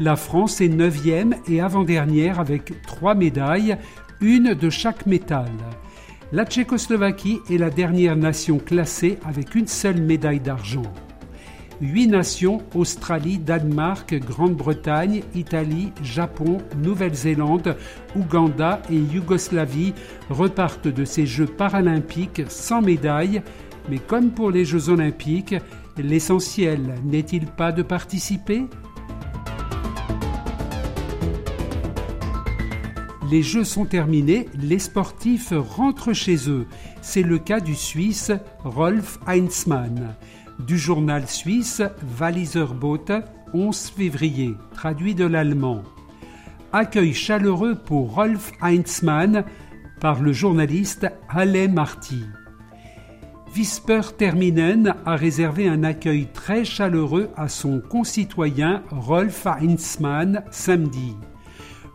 La 0.00 0.16
France 0.16 0.60
est 0.60 0.68
neuvième 0.68 1.36
et 1.46 1.60
avant-dernière 1.60 2.40
avec 2.40 2.82
trois 2.82 3.14
médailles, 3.14 3.76
une 4.20 4.54
de 4.54 4.68
chaque 4.68 5.06
métal. 5.06 5.52
La 6.34 6.46
Tchécoslovaquie 6.46 7.40
est 7.50 7.58
la 7.58 7.68
dernière 7.68 8.16
nation 8.16 8.56
classée 8.56 9.18
avec 9.22 9.54
une 9.54 9.66
seule 9.66 10.00
médaille 10.00 10.40
d'argent. 10.40 10.90
Huit 11.82 12.06
nations, 12.06 12.62
Australie, 12.74 13.36
Danemark, 13.36 14.14
Grande-Bretagne, 14.14 15.24
Italie, 15.34 15.92
Japon, 16.02 16.56
Nouvelle-Zélande, 16.82 17.76
Ouganda 18.16 18.80
et 18.90 18.96
Yougoslavie, 18.96 19.92
repartent 20.30 20.88
de 20.88 21.04
ces 21.04 21.26
Jeux 21.26 21.44
paralympiques 21.44 22.44
sans 22.48 22.80
médaille, 22.80 23.42
mais 23.90 23.98
comme 23.98 24.30
pour 24.30 24.50
les 24.50 24.64
Jeux 24.64 24.88
olympiques, 24.88 25.56
l'essentiel 25.98 26.94
n'est-il 27.04 27.44
pas 27.44 27.72
de 27.72 27.82
participer? 27.82 28.64
Les 33.32 33.42
Jeux 33.42 33.64
sont 33.64 33.86
terminés, 33.86 34.46
les 34.60 34.78
sportifs 34.78 35.54
rentrent 35.56 36.12
chez 36.12 36.50
eux. 36.50 36.66
C'est 37.00 37.22
le 37.22 37.38
cas 37.38 37.60
du 37.60 37.74
Suisse 37.74 38.30
Rolf 38.62 39.18
Heinzmann. 39.26 40.16
Du 40.58 40.76
journal 40.76 41.26
suisse 41.26 41.80
Walliserbote, 42.20 43.12
11 43.54 43.92
février, 43.96 44.54
traduit 44.74 45.14
de 45.14 45.24
l'allemand. 45.24 45.82
Accueil 46.74 47.14
chaleureux 47.14 47.74
pour 47.74 48.14
Rolf 48.14 48.52
Heinzmann 48.60 49.44
par 49.98 50.20
le 50.20 50.34
journaliste 50.34 51.06
Halle 51.30 51.72
Marty. 51.72 52.24
Visper 53.54 54.02
Terminen 54.18 54.94
a 55.06 55.16
réservé 55.16 55.68
un 55.68 55.84
accueil 55.84 56.26
très 56.34 56.66
chaleureux 56.66 57.30
à 57.38 57.48
son 57.48 57.80
concitoyen 57.80 58.82
Rolf 58.90 59.46
Heinzmann 59.46 60.44
samedi. 60.50 61.16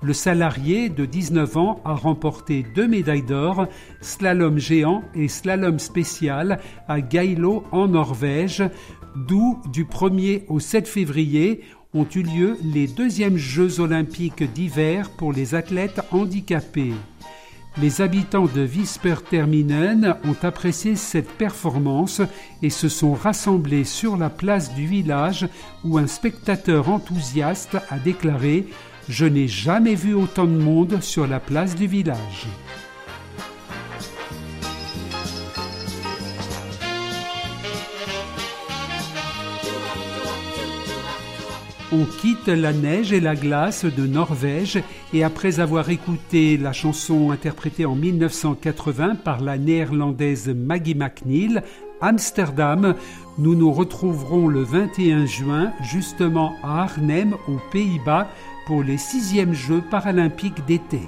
Le 0.01 0.13
salarié 0.13 0.89
de 0.89 1.05
19 1.05 1.57
ans 1.57 1.81
a 1.83 1.93
remporté 1.95 2.63
deux 2.75 2.87
médailles 2.87 3.23
d'or, 3.23 3.67
slalom 3.99 4.59
géant 4.59 5.03
et 5.15 5.27
slalom 5.27 5.79
spécial 5.79 6.59
à 6.87 6.99
Geilo 6.99 7.63
en 7.71 7.87
Norvège, 7.87 8.63
d'où 9.15 9.59
du 9.71 9.85
1er 9.85 10.43
au 10.49 10.59
7 10.59 10.87
février 10.87 11.61
ont 11.95 12.05
eu 12.15 12.21
lieu 12.21 12.57
les 12.63 12.85
deuxièmes 12.85 13.37
Jeux 13.37 13.79
olympiques 13.79 14.43
d'hiver 14.53 15.09
pour 15.09 15.33
les 15.33 15.55
athlètes 15.55 16.01
handicapés. 16.11 16.93
Les 17.79 18.01
habitants 18.01 18.47
de 18.47 18.61
Visperterminen 18.61 20.15
ont 20.25 20.35
apprécié 20.41 20.95
cette 20.95 21.29
performance 21.29 22.21
et 22.63 22.71
se 22.71 22.89
sont 22.89 23.13
rassemblés 23.13 23.83
sur 23.83 24.17
la 24.17 24.31
place 24.31 24.73
du 24.73 24.87
village 24.87 25.47
où 25.83 25.99
un 25.99 26.07
spectateur 26.07 26.89
enthousiaste 26.89 27.77
a 27.89 27.99
déclaré 27.99 28.65
je 29.09 29.25
n'ai 29.25 29.47
jamais 29.47 29.95
vu 29.95 30.13
autant 30.13 30.45
de 30.45 30.57
monde 30.57 31.01
sur 31.01 31.27
la 31.27 31.39
place 31.39 31.75
du 31.75 31.87
village. 31.87 32.47
On 41.93 42.03
quitte 42.03 42.49
la 42.49 42.73
neige 42.73 43.13
et 43.13 43.21
la 43.21 43.33
glace 43.33 43.85
de 43.85 44.05
Norvège 44.05 44.83
et 45.13 45.23
après 45.23 45.61
avoir 45.61 45.89
écouté 45.89 46.57
la 46.57 46.73
chanson 46.73 47.31
interprétée 47.31 47.85
en 47.85 47.95
1980 47.95 49.15
par 49.15 49.39
la 49.39 49.57
néerlandaise 49.57 50.49
Maggie 50.49 50.95
McNeil, 50.95 51.61
Amsterdam, 52.01 52.93
nous 53.37 53.55
nous 53.55 53.71
retrouverons 53.71 54.49
le 54.49 54.63
21 54.63 55.25
juin 55.25 55.71
justement 55.81 56.55
à 56.61 56.83
Arnhem 56.83 57.35
aux 57.47 57.59
Pays-Bas 57.71 58.27
pour 58.67 58.83
les 58.83 58.97
sixièmes 58.97 59.53
Jeux 59.53 59.79
paralympiques 59.79 60.65
d'été. 60.65 60.99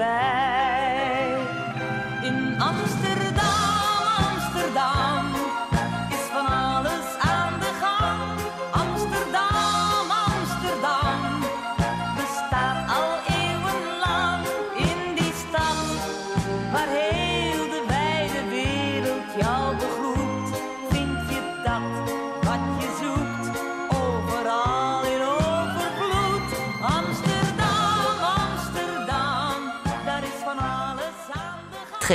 Erbij. 0.00 1.36
In 2.22 2.60
Amsterdam, 2.60 4.06
Amsterdam 4.30 5.29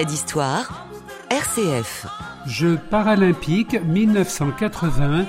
d'histoire, 0.04 0.88
RCF. 1.30 2.06
Jeux 2.46 2.78
paralympiques 2.90 3.82
1980, 3.86 5.26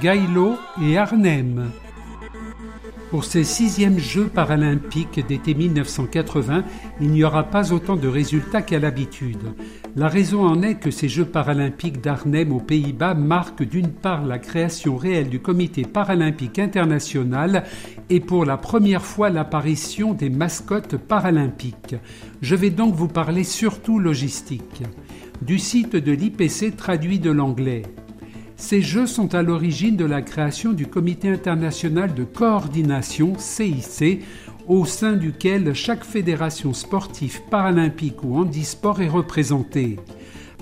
Gaïlo 0.00 0.58
et 0.82 0.98
Arnhem. 0.98 1.70
Pour 3.10 3.24
ces 3.24 3.42
sixièmes 3.42 3.98
Jeux 3.98 4.26
paralympiques 4.26 5.26
d'été 5.26 5.54
1980, 5.54 6.62
il 7.00 7.10
n'y 7.10 7.24
aura 7.24 7.44
pas 7.44 7.72
autant 7.72 7.96
de 7.96 8.06
résultats 8.06 8.60
qu'à 8.60 8.78
l'habitude. 8.78 9.54
La 9.96 10.08
raison 10.08 10.46
en 10.46 10.60
est 10.60 10.74
que 10.74 10.90
ces 10.90 11.08
Jeux 11.08 11.24
paralympiques 11.24 12.02
d'Arnhem 12.02 12.52
aux 12.52 12.60
Pays-Bas 12.60 13.14
marquent 13.14 13.62
d'une 13.62 13.92
part 13.92 14.26
la 14.26 14.38
création 14.38 14.98
réelle 14.98 15.30
du 15.30 15.40
Comité 15.40 15.82
paralympique 15.82 16.58
international 16.58 17.64
et 18.10 18.20
pour 18.20 18.44
la 18.44 18.58
première 18.58 19.06
fois 19.06 19.30
l'apparition 19.30 20.12
des 20.12 20.28
mascottes 20.28 20.98
paralympiques. 20.98 21.96
Je 22.42 22.56
vais 22.56 22.70
donc 22.70 22.94
vous 22.94 23.08
parler 23.08 23.42
surtout 23.42 23.98
logistique. 23.98 24.82
Du 25.40 25.58
site 25.58 25.96
de 25.96 26.12
l'IPC 26.12 26.76
traduit 26.76 27.20
de 27.20 27.30
l'anglais. 27.30 27.84
Ces 28.58 28.82
Jeux 28.82 29.06
sont 29.06 29.36
à 29.36 29.42
l'origine 29.42 29.96
de 29.96 30.04
la 30.04 30.20
création 30.20 30.72
du 30.72 30.88
Comité 30.88 31.30
international 31.30 32.12
de 32.12 32.24
coordination 32.24 33.34
CIC, 33.38 34.24
au 34.66 34.84
sein 34.84 35.12
duquel 35.12 35.74
chaque 35.74 36.04
fédération 36.04 36.74
sportive 36.74 37.40
paralympique 37.50 38.22
ou 38.24 38.36
handisport 38.36 39.00
est 39.00 39.08
représentée. 39.08 40.00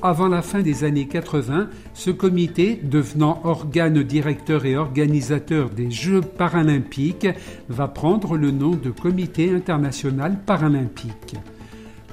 Avant 0.02 0.28
la 0.28 0.42
fin 0.42 0.60
des 0.60 0.84
années 0.84 1.08
80, 1.08 1.70
ce 1.94 2.10
comité, 2.10 2.78
devenant 2.84 3.40
organe 3.44 4.02
directeur 4.02 4.66
et 4.66 4.76
organisateur 4.76 5.70
des 5.70 5.90
Jeux 5.90 6.20
paralympiques, 6.20 7.28
va 7.70 7.88
prendre 7.88 8.36
le 8.36 8.50
nom 8.50 8.72
de 8.72 8.90
Comité 8.90 9.50
international 9.50 10.38
paralympique. 10.44 11.36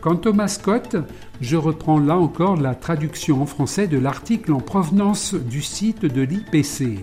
Quant 0.03 0.19
aux 0.25 0.33
mascottes, 0.33 0.97
je 1.39 1.55
reprends 1.55 1.97
là 1.97 2.17
encore 2.17 2.57
la 2.57 2.75
traduction 2.75 3.41
en 3.41 3.45
français 3.45 3.87
de 3.87 3.97
l'article 3.97 4.51
en 4.51 4.59
provenance 4.59 5.33
du 5.33 5.61
site 5.61 6.03
de 6.03 6.21
l'IPC. 6.21 6.99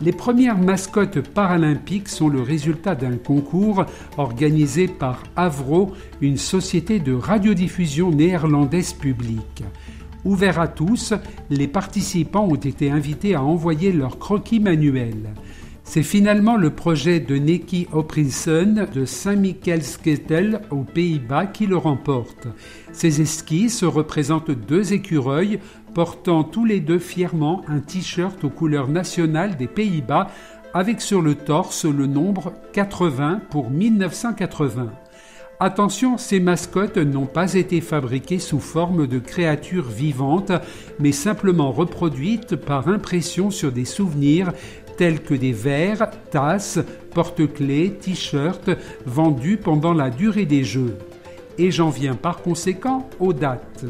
Les 0.00 0.12
premières 0.12 0.56
mascottes 0.56 1.20
paralympiques 1.20 2.08
sont 2.08 2.28
le 2.28 2.42
résultat 2.42 2.94
d'un 2.94 3.16
concours 3.16 3.86
organisé 4.18 4.86
par 4.86 5.24
Avro, 5.34 5.94
une 6.20 6.36
société 6.36 7.00
de 7.00 7.12
radiodiffusion 7.12 8.12
néerlandaise 8.12 8.92
publique. 8.92 9.64
Ouvert 10.24 10.60
à 10.60 10.68
tous, 10.68 11.12
les 11.50 11.66
participants 11.66 12.46
ont 12.46 12.54
été 12.54 12.88
invités 12.88 13.34
à 13.34 13.42
envoyer 13.42 13.90
leur 13.90 14.20
croquis 14.20 14.60
manuel. 14.60 15.34
C'est 15.88 16.02
finalement 16.02 16.56
le 16.56 16.70
projet 16.70 17.20
de 17.20 17.38
Neki 17.38 17.86
Oprinsen 17.92 18.88
de 18.92 19.04
Saint-Michel-Skettel 19.04 20.60
aux 20.70 20.82
Pays-Bas 20.82 21.46
qui 21.46 21.66
le 21.66 21.76
remporte. 21.76 22.48
Ces 22.92 23.22
esquisses 23.22 23.84
représentent 23.84 24.50
deux 24.50 24.92
écureuils 24.92 25.60
portant 25.94 26.42
tous 26.42 26.64
les 26.64 26.80
deux 26.80 26.98
fièrement 26.98 27.62
un 27.68 27.78
t-shirt 27.78 28.42
aux 28.42 28.50
couleurs 28.50 28.88
nationales 28.88 29.56
des 29.56 29.68
Pays-Bas 29.68 30.26
avec 30.74 31.00
sur 31.00 31.22
le 31.22 31.36
torse 31.36 31.86
le 31.86 32.06
nombre 32.06 32.52
80 32.72 33.42
pour 33.48 33.70
1980. 33.70 34.90
Attention, 35.58 36.18
ces 36.18 36.38
mascottes 36.38 36.98
n'ont 36.98 37.24
pas 37.24 37.54
été 37.54 37.80
fabriquées 37.80 38.40
sous 38.40 38.60
forme 38.60 39.06
de 39.06 39.18
créatures 39.18 39.88
vivantes, 39.88 40.52
mais 40.98 41.12
simplement 41.12 41.72
reproduites 41.72 42.56
par 42.56 42.88
impression 42.88 43.50
sur 43.50 43.72
des 43.72 43.86
souvenirs 43.86 44.52
tels 44.96 45.22
que 45.22 45.34
des 45.34 45.52
verres, 45.52 46.10
tasses, 46.30 46.78
porte-clés, 47.14 47.94
t-shirts 48.00 48.70
vendus 49.04 49.56
pendant 49.56 49.92
la 49.92 50.10
durée 50.10 50.46
des 50.46 50.64
jeux. 50.64 50.96
Et 51.58 51.70
j'en 51.70 51.90
viens 51.90 52.14
par 52.14 52.42
conséquent 52.42 53.08
aux 53.20 53.32
dates. 53.32 53.84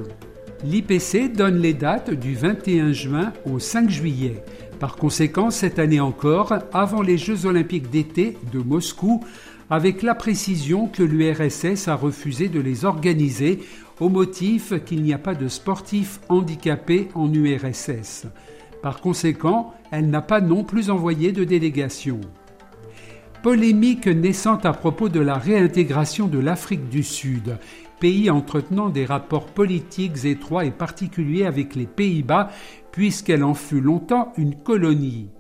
L'IPC 0.64 1.33
donne 1.33 1.59
les 1.59 1.75
dates 1.75 2.11
du 2.11 2.35
21 2.35 2.92
juin 2.92 3.33
au 3.45 3.59
5 3.59 3.90
juillet. 3.90 4.42
Par 4.81 4.97
conséquent, 4.97 5.51
cette 5.51 5.79
année 5.79 6.01
encore, 6.01 6.53
avant 6.73 7.03
les 7.03 7.19
Jeux 7.19 7.47
olympiques 7.47 7.90
d'été 7.90 8.37
de 8.53 8.59
Moscou, 8.59 9.25
avec 9.71 10.03
la 10.03 10.14
précision 10.14 10.87
que 10.87 11.03
l'URSS 11.03 11.88
a 11.88 11.95
refusé 11.95 12.49
de 12.49 12.61
les 12.61 12.85
organiser 12.85 13.61
au 14.01 14.09
motif 14.09 14.73
qu'il 14.85 15.03
n'y 15.03 15.14
a 15.14 15.19
pas 15.19 15.35
de 15.35 15.49
sportifs 15.49 16.21
handicapés 16.29 17.09
en 17.14 17.33
URSS. 17.33 18.27
Par 18.87 19.01
conséquent, 19.01 19.75
elle 19.90 20.11
n'a 20.11 20.22
pas 20.22 20.40
non 20.40 20.62
plus 20.62 20.90
envoyé 20.90 21.33
de 21.33 21.42
délégation. 21.42 22.20
Polémique 23.42 24.07
naissante 24.07 24.64
à 24.64 24.72
propos 24.72 25.09
de 25.09 25.18
la 25.18 25.35
réintégration 25.35 26.29
de 26.29 26.38
l'Afrique 26.38 26.88
du 26.88 27.03
Sud, 27.03 27.59
pays 27.99 28.31
entretenant 28.31 28.88
des 28.88 29.05
rapports 29.05 29.46
politiques 29.46 30.25
étroits 30.25 30.66
et 30.66 30.70
particuliers 30.70 31.46
avec 31.46 31.75
les 31.75 31.87
Pays-Bas, 31.87 32.51
puisqu'elle 32.92 33.42
en 33.42 33.55
fut 33.55 33.81
longtemps 33.81 34.33
une 34.37 34.55
colonie. 34.55 35.31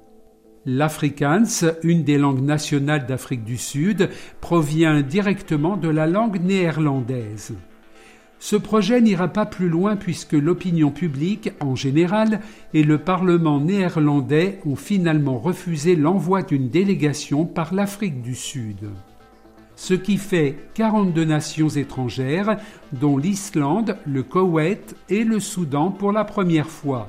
L'Afrikaans, 0.64 1.70
une 1.84 2.02
des 2.02 2.18
langues 2.18 2.42
nationales 2.42 3.06
d'Afrique 3.06 3.44
du 3.44 3.58
Sud, 3.58 4.10
provient 4.40 5.02
directement 5.02 5.76
de 5.76 5.88
la 5.88 6.08
langue 6.08 6.42
néerlandaise. 6.42 7.54
Ce 8.38 8.56
projet 8.56 9.00
n'ira 9.00 9.28
pas 9.28 9.46
plus 9.46 9.68
loin 9.68 9.96
puisque 9.96 10.34
l'opinion 10.34 10.90
publique 10.90 11.52
en 11.60 11.74
général 11.74 12.40
et 12.74 12.82
le 12.82 12.98
Parlement 12.98 13.60
néerlandais 13.60 14.60
ont 14.66 14.76
finalement 14.76 15.38
refusé 15.38 15.96
l'envoi 15.96 16.42
d'une 16.42 16.68
délégation 16.68 17.46
par 17.46 17.74
l'Afrique 17.74 18.22
du 18.22 18.34
Sud. 18.34 18.90
Ce 19.74 19.94
qui 19.94 20.16
fait 20.16 20.56
42 20.74 21.24
nations 21.24 21.68
étrangères, 21.68 22.58
dont 22.92 23.18
l'Islande, 23.18 23.96
le 24.06 24.22
Koweït 24.22 24.96
et 25.10 25.24
le 25.24 25.38
Soudan 25.38 25.90
pour 25.90 26.12
la 26.12 26.24
première 26.24 26.68
fois, 26.68 27.08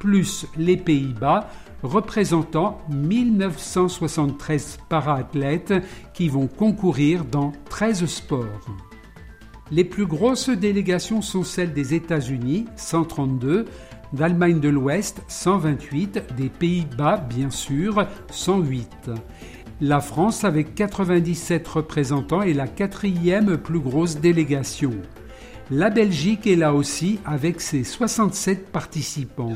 plus 0.00 0.46
les 0.56 0.76
Pays-Bas, 0.76 1.48
représentant 1.82 2.80
1973 2.90 4.78
para-athlètes 4.88 5.74
qui 6.12 6.28
vont 6.28 6.48
concourir 6.48 7.24
dans 7.24 7.52
13 7.68 8.06
sports. 8.06 8.66
Les 9.72 9.84
plus 9.84 10.06
grosses 10.06 10.50
délégations 10.50 11.22
sont 11.22 11.44
celles 11.44 11.72
des 11.72 11.94
États-Unis, 11.94 12.66
132, 12.74 13.66
d'Allemagne 14.12 14.58
de 14.58 14.68
l'Ouest, 14.68 15.22
128, 15.28 16.34
des 16.36 16.48
Pays-Bas, 16.48 17.18
bien 17.18 17.50
sûr, 17.50 18.04
108. 18.30 19.10
La 19.80 20.00
France, 20.00 20.42
avec 20.42 20.74
97 20.74 21.68
représentants, 21.68 22.42
est 22.42 22.52
la 22.52 22.66
quatrième 22.66 23.56
plus 23.56 23.78
grosse 23.78 24.16
délégation. 24.16 24.92
La 25.70 25.88
Belgique 25.88 26.48
est 26.48 26.56
là 26.56 26.74
aussi 26.74 27.20
avec 27.24 27.60
ses 27.60 27.84
67 27.84 28.72
participants. 28.72 29.54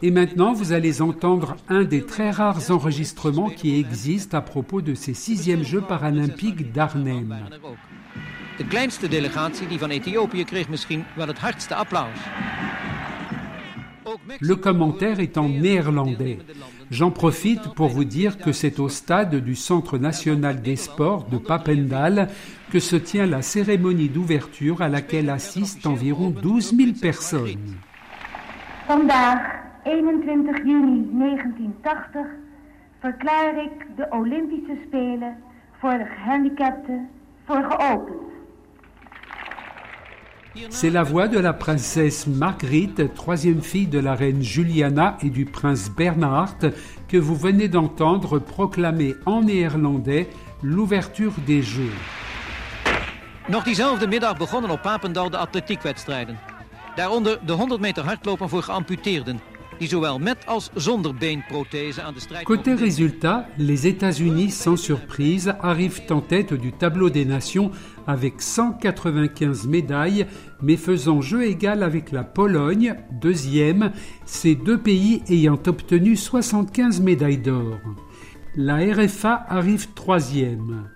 Et 0.00 0.10
maintenant, 0.10 0.54
vous 0.54 0.72
allez 0.72 1.02
entendre 1.02 1.56
un 1.68 1.84
des 1.84 2.06
très 2.06 2.30
rares 2.30 2.70
enregistrements 2.70 3.50
qui 3.50 3.78
existent 3.78 4.38
à 4.38 4.40
propos 4.40 4.80
de 4.80 4.94
ces 4.94 5.12
sixièmes 5.12 5.62
Jeux 5.62 5.82
paralympiques 5.82 6.72
d'Arnhem. 6.72 7.36
De 8.60 8.66
kleinste 8.66 9.08
delegatie, 9.08 9.66
die 9.66 9.78
van 9.78 9.90
Ethiopië, 9.90 10.44
kreeg 10.44 10.68
misschien 10.68 11.04
wel 11.14 11.26
het 11.26 11.38
hardste 11.38 11.74
applaus. 11.74 12.18
Le 14.38 14.58
commentaire 14.58 15.22
est 15.22 15.36
en 15.36 15.48
néerlandais. 15.60 16.38
J'en 16.90 17.10
profite 17.10 17.74
pour 17.74 17.88
vous 17.88 18.04
dire 18.04 18.36
que 18.36 18.52
c'est 18.52 18.78
au 18.78 18.88
stade 18.88 19.34
du 19.34 19.54
Centre 19.54 19.98
national 19.98 20.60
des 20.60 20.76
sports 20.76 21.24
de 21.30 21.38
Papendal 21.38 22.28
que 22.70 22.80
se 22.80 22.96
tient 22.96 23.26
la 23.26 23.40
cérémonie 23.40 24.10
d'ouverture 24.10 24.82
à 24.82 24.88
laquelle 24.88 25.30
assistent 25.30 25.86
environ 25.86 26.28
12 26.28 26.74
000 26.76 26.92
personnes. 27.00 27.78
Vandaag, 28.86 29.40
21 29.84 30.56
juni 30.64 31.08
1980, 31.12 32.26
verklaar 33.00 33.64
ik 33.64 33.86
de 33.96 34.06
Olympische 34.10 34.76
Spelen 34.86 35.36
voor 35.78 35.98
de 35.98 36.06
gehandicapten 36.16 37.08
voor 37.46 37.64
geopend. 37.70 38.29
C'est 40.68 40.90
la 40.90 41.02
voix 41.02 41.28
de 41.28 41.38
la 41.38 41.52
princesse 41.52 42.26
Marguerite, 42.26 43.14
troisième 43.14 43.62
fille 43.62 43.86
de 43.86 43.98
la 43.98 44.14
reine 44.14 44.42
Juliana 44.42 45.16
et 45.22 45.30
du 45.30 45.44
prince 45.44 45.90
Bernhard, 45.90 46.58
que 47.08 47.16
vous 47.16 47.36
venez 47.36 47.68
d'entendre 47.68 48.38
proclamer 48.38 49.14
en 49.26 49.42
néerlandais 49.42 50.28
l'ouverture 50.62 51.32
des 51.46 51.62
Jeux. 51.62 51.92
Nog 53.48 53.64
diezelfde 53.64 54.06
middag 54.06 54.36
begonnen 54.36 54.70
op 54.70 54.82
Papendal 54.82 55.30
de 55.30 55.36
atletiekwedstrijden. 55.36 56.38
Daaronder 56.94 57.38
de 57.46 57.52
100 57.52 57.80
meter 57.80 58.04
hardlopen 58.04 58.48
voor 58.48 58.62
geamputeerden. 58.62 59.40
Côté 62.44 62.74
résultat, 62.74 63.46
les 63.56 63.86
États-Unis, 63.86 64.50
sans 64.50 64.76
surprise, 64.76 65.54
arrivent 65.62 66.02
en 66.10 66.20
tête 66.20 66.52
du 66.52 66.72
tableau 66.72 67.08
des 67.08 67.24
nations 67.24 67.70
avec 68.06 68.40
195 68.42 69.66
médailles, 69.66 70.26
mais 70.62 70.76
faisant 70.76 71.20
jeu 71.20 71.44
égal 71.44 71.82
avec 71.82 72.12
la 72.12 72.24
Pologne, 72.24 72.94
deuxième, 73.20 73.92
ces 74.24 74.54
deux 74.54 74.78
pays 74.78 75.22
ayant 75.28 75.58
obtenu 75.66 76.16
75 76.16 77.00
médailles 77.00 77.38
d'or. 77.38 77.78
La 78.56 78.76
RFA 78.76 79.46
arrive 79.48 79.88
troisième. 79.94 80.88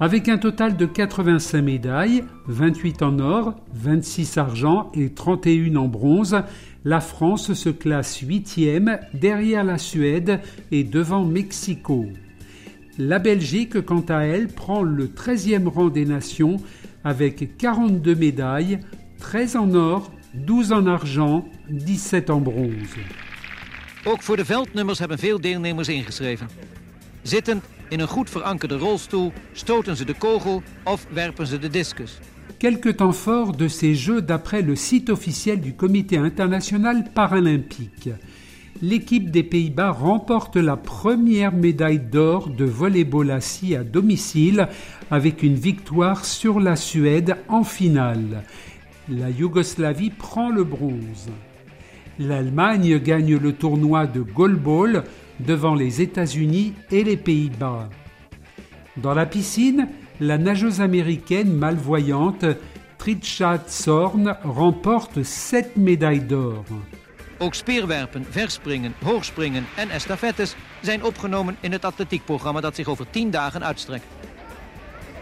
Avec 0.00 0.28
un 0.28 0.38
total 0.38 0.76
de 0.76 0.86
85 0.86 1.60
médailles, 1.62 2.24
28 2.46 3.02
en 3.02 3.18
or, 3.18 3.54
26 3.74 4.38
argent 4.38 4.92
et 4.94 5.10
31 5.10 5.74
en 5.74 5.88
bronze, 5.88 6.40
la 6.84 7.00
France 7.00 7.52
se 7.52 7.68
classe 7.68 8.20
huitième 8.20 8.98
derrière 9.12 9.64
la 9.64 9.78
Suède 9.78 10.40
et 10.70 10.84
devant 10.84 11.24
Mexico. 11.24 12.06
La 13.00 13.20
Belgique, 13.20 13.84
quant 13.84 14.04
à 14.08 14.22
elle, 14.22 14.48
prend 14.48 14.82
le 14.82 15.06
13e 15.06 15.68
rang 15.68 15.88
des 15.88 16.04
nations 16.04 16.60
avec 17.04 17.56
42 17.56 18.16
médailles, 18.16 18.80
13 19.18 19.56
en 19.56 19.74
or, 19.74 20.12
12 20.46 20.72
en 20.72 20.86
argent, 20.86 21.44
17 21.70 22.28
en 22.28 22.40
bronze. 22.42 22.98
Ook 24.04 24.22
voor 24.22 24.36
de 24.36 24.44
veldnummers 24.44 24.98
hebben 24.98 25.18
veel 25.18 25.40
deelnemers 25.40 25.88
ingeschreven. 25.88 26.48
Zittend 27.22 27.64
in 27.88 28.00
een 28.00 28.08
goed 28.08 28.30
verankerde 28.30 28.76
rolstoel 28.76 29.32
stoten 29.52 29.96
ze 29.96 30.04
de 30.04 30.14
kogel 30.14 30.62
of 30.84 31.06
werpen 31.12 31.46
ze 31.46 31.58
de 31.58 31.68
discus. 31.68 32.18
Quelques 32.56 32.96
temps 32.96 33.18
forts 33.18 33.56
de 33.56 33.68
ces 33.68 34.04
Jeux 34.04 34.26
d'après 34.26 34.62
le 34.62 34.74
site 34.74 35.10
officiel 35.10 35.60
du 35.60 35.74
Comité 35.74 36.16
international 36.16 37.10
paralympique. 37.12 38.10
L'équipe 38.80 39.32
des 39.32 39.42
Pays-Bas 39.42 39.90
remporte 39.90 40.56
la 40.56 40.76
première 40.76 41.52
médaille 41.52 41.98
d'or 41.98 42.48
de 42.48 42.64
volleyball 42.64 43.32
assis 43.32 43.74
à 43.74 43.82
domicile 43.82 44.68
avec 45.10 45.42
une 45.42 45.56
victoire 45.56 46.24
sur 46.24 46.60
la 46.60 46.76
Suède 46.76 47.36
en 47.48 47.64
finale. 47.64 48.44
La 49.08 49.30
Yougoslavie 49.30 50.10
prend 50.10 50.50
le 50.50 50.62
bronze. 50.62 51.28
L'Allemagne 52.20 52.98
gagne 52.98 53.36
le 53.36 53.52
tournoi 53.52 54.06
de 54.06 54.20
goalball 54.20 55.02
devant 55.40 55.74
les 55.74 56.00
États-Unis 56.00 56.74
et 56.92 57.02
les 57.02 57.16
Pays-Bas. 57.16 57.88
Dans 58.96 59.14
la 59.14 59.26
piscine, 59.26 59.88
la 60.20 60.38
nageuse 60.38 60.80
américaine 60.80 61.52
malvoyante 61.52 62.44
Trisha 62.96 63.58
Zorn 63.68 64.36
remporte 64.44 65.24
7 65.24 65.76
médailles 65.76 66.20
d'or. 66.20 66.64
Ook 67.38 67.54
speerwerpen, 67.54 68.26
verspringen, 68.30 68.94
hoogspringen 69.04 69.66
en 69.76 69.90
estafettes 69.90 70.54
zijn 70.80 71.04
opgenomen 71.04 71.56
in 71.60 71.72
het 71.72 71.84
atletiekprogramma 71.84 72.60
dat 72.60 72.74
zich 72.74 72.88
over 72.88 73.10
10 73.10 73.30
dagen 73.30 73.64
uitstrekt. 73.64 74.04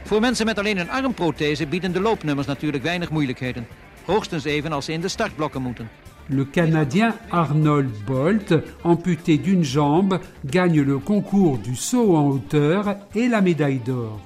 Voor 0.05 0.20
mensen 0.20 0.46
met 0.46 0.59
alleen 0.59 0.79
een 0.79 0.90
armprothese 0.90 1.66
bieden 1.66 1.92
de 1.92 2.00
loopnummers 2.00 2.46
natuurlijk 2.46 2.83
weinig 2.83 3.11
moeilijkheden. 3.11 3.66
Hoogstens 4.05 4.44
even 4.44 4.72
als 4.72 4.85
ze 4.85 4.92
in 4.92 5.00
de 5.00 5.09
startblokken 5.09 5.62
moeten. 5.62 5.88
Le 6.26 6.50
Canadien 6.50 7.12
Arnold 7.29 8.05
Bolt, 8.05 8.55
amputé 8.83 9.40
d'une 9.40 9.64
jambe, 9.64 10.20
gagne 10.50 10.85
le 10.85 10.98
concours 10.98 11.59
du 11.62 11.76
saut 11.76 12.16
en 12.16 12.26
hauteur 12.29 12.96
et 13.12 13.29
la 13.29 13.40
médaille 13.40 13.81
d'or. 13.85 14.20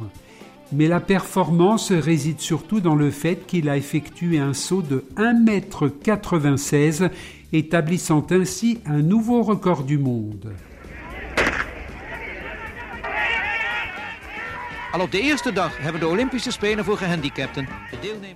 Mais 0.72 0.88
la 0.88 1.00
performance 1.00 1.92
réside 1.92 2.40
surtout 2.40 2.80
dans 2.80 2.94
le 2.94 3.10
fait 3.10 3.46
qu'il 3.46 3.68
a 3.68 3.76
effectué 3.76 4.38
un 4.38 4.54
saut 4.54 4.82
de 4.82 5.04
1,96 5.16 7.02
m, 7.02 7.10
établissant 7.52 8.26
ainsi 8.30 8.78
un 8.86 9.02
nouveau 9.02 9.42
record 9.42 9.84
du 9.84 9.98
monde. 9.98 10.52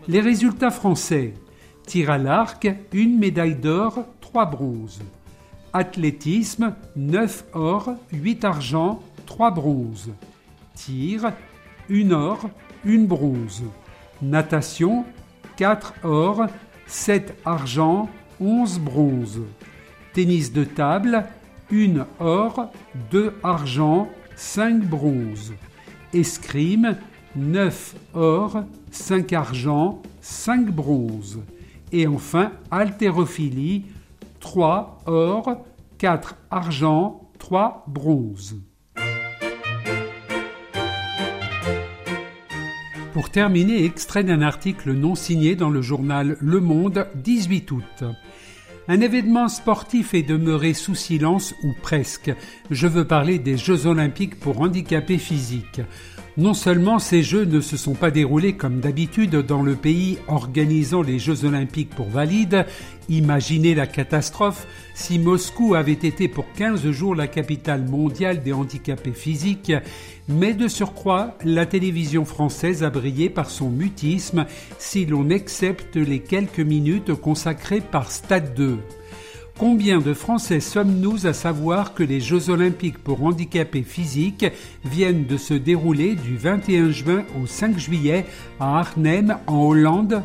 Les 0.08 0.20
résultats 0.20 0.70
français. 0.70 1.34
Tir 1.86 2.10
à 2.10 2.18
l'arc, 2.18 2.68
une 2.92 3.18
médaille 3.18 3.56
d'or, 3.56 4.06
trois 4.20 4.46
bronzes. 4.46 5.02
Athlétisme, 5.72 6.74
9 6.94 7.44
or, 7.52 7.94
8 8.12 8.44
argent, 8.44 9.02
3 9.26 9.50
bronzes. 9.50 10.12
Tir, 10.76 11.32
une 11.88 12.12
or, 12.12 12.48
une 12.84 13.06
bronze. 13.06 13.64
Natation, 14.22 15.04
4 15.56 15.94
or, 16.04 16.46
7 16.86 17.36
argent, 17.44 18.08
11 18.40 18.80
bronzes. 18.80 19.42
Tennis 20.12 20.52
de 20.52 20.64
table, 20.64 21.24
1 21.72 22.06
or, 22.20 22.70
2 23.10 23.34
argent, 23.42 24.08
5 24.36 24.84
bronzes. 24.84 25.52
Escrime, 26.12 26.96
9 27.36 27.94
or, 28.14 28.64
5 28.90 29.32
argent, 29.32 30.02
5 30.20 30.70
bronzes. 30.70 31.40
Et 31.92 32.06
enfin, 32.06 32.52
haltérophilie, 32.70 33.84
3 34.40 35.00
or, 35.06 35.64
4 35.98 36.36
argent, 36.50 37.28
3 37.38 37.84
bronzes. 37.88 38.56
Pour 43.12 43.30
terminer, 43.30 43.84
extrait 43.84 44.24
d'un 44.24 44.42
article 44.42 44.92
non 44.92 45.14
signé 45.14 45.54
dans 45.54 45.70
le 45.70 45.80
journal 45.82 46.36
Le 46.40 46.60
Monde, 46.60 47.06
18 47.14 47.70
août. 47.70 48.04
Un 48.86 49.00
événement 49.00 49.48
sportif 49.48 50.12
est 50.12 50.22
demeuré 50.22 50.74
sous 50.74 50.94
silence 50.94 51.54
ou 51.62 51.72
presque. 51.72 52.30
Je 52.70 52.86
veux 52.86 53.06
parler 53.06 53.38
des 53.38 53.56
Jeux 53.56 53.86
olympiques 53.86 54.38
pour 54.38 54.60
handicapés 54.60 55.16
physiques. 55.16 55.80
Non 56.36 56.52
seulement 56.52 56.98
ces 56.98 57.22
Jeux 57.22 57.44
ne 57.44 57.60
se 57.60 57.76
sont 57.76 57.94
pas 57.94 58.10
déroulés 58.10 58.54
comme 58.54 58.80
d'habitude 58.80 59.36
dans 59.36 59.62
le 59.62 59.76
pays 59.76 60.18
organisant 60.26 61.00
les 61.00 61.20
Jeux 61.20 61.44
olympiques 61.44 61.94
pour 61.94 62.08
valides, 62.08 62.66
imaginez 63.08 63.76
la 63.76 63.86
catastrophe 63.86 64.66
si 64.96 65.20
Moscou 65.20 65.76
avait 65.76 65.92
été 65.92 66.26
pour 66.26 66.46
15 66.54 66.90
jours 66.90 67.14
la 67.14 67.28
capitale 67.28 67.84
mondiale 67.84 68.42
des 68.42 68.52
handicapés 68.52 69.12
physiques, 69.12 69.72
mais 70.28 70.54
de 70.54 70.66
surcroît, 70.66 71.38
la 71.44 71.66
télévision 71.66 72.24
française 72.24 72.82
a 72.82 72.90
brillé 72.90 73.30
par 73.30 73.48
son 73.48 73.70
mutisme 73.70 74.44
si 74.78 75.06
l'on 75.06 75.30
accepte 75.30 75.94
les 75.94 76.18
quelques 76.18 76.58
minutes 76.58 77.14
consacrées 77.14 77.80
par 77.80 78.10
Stade 78.10 78.54
2. 78.54 78.80
Combien 79.56 80.00
de 80.00 80.14
Français 80.14 80.58
sommes-nous 80.58 81.28
à 81.28 81.32
savoir 81.32 81.94
que 81.94 82.02
les 82.02 82.18
Jeux 82.18 82.50
olympiques 82.50 82.98
pour 82.98 83.22
handicapés 83.22 83.84
physiques 83.84 84.46
viennent 84.84 85.26
de 85.26 85.36
se 85.36 85.54
dérouler 85.54 86.16
du 86.16 86.36
21 86.36 86.90
juin 86.90 87.22
au 87.40 87.46
5 87.46 87.78
juillet 87.78 88.26
à 88.58 88.80
Arnhem 88.80 89.36
en 89.46 89.62
Hollande? 89.66 90.24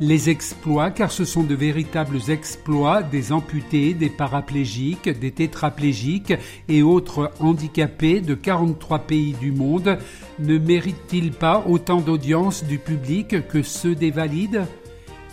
Les 0.00 0.28
exploits, 0.28 0.90
car 0.90 1.12
ce 1.12 1.24
sont 1.24 1.44
de 1.44 1.54
véritables 1.54 2.18
exploits 2.28 3.02
des 3.04 3.30
amputés, 3.30 3.94
des 3.94 4.10
paraplégiques, 4.10 5.08
des 5.08 5.30
tétraplégiques 5.30 6.34
et 6.68 6.82
autres 6.82 7.30
handicapés 7.38 8.20
de 8.20 8.34
43 8.34 8.98
pays 9.00 9.34
du 9.34 9.52
monde, 9.52 9.98
ne 10.40 10.58
méritent-ils 10.58 11.30
pas 11.30 11.64
autant 11.64 12.00
d'audience 12.00 12.64
du 12.64 12.78
public 12.78 13.48
que 13.48 13.62
ceux 13.62 13.94
des 13.94 14.10
valides? 14.10 14.66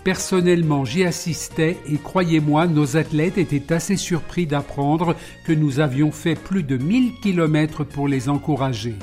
Personnellement, 0.06 0.86
j'y 0.86 1.04
assistais 1.04 1.78
et 1.91 1.98
croyez-moi, 1.98 2.68
nos 2.68 2.96
athlètes 2.96 3.39
étaient 3.39 3.74
assez 3.74 3.98
surpris 3.98 4.46
d'apprendre 4.46 5.15
que 5.48 5.52
nous 5.52 5.80
avions 5.80 6.12
fait 6.12 6.36
plus 6.36 6.62
de 6.62 6.78
1000 6.78 7.13
km 7.24 7.84
pour 7.84 8.08
les 8.08 8.30
encourager. 8.30 8.94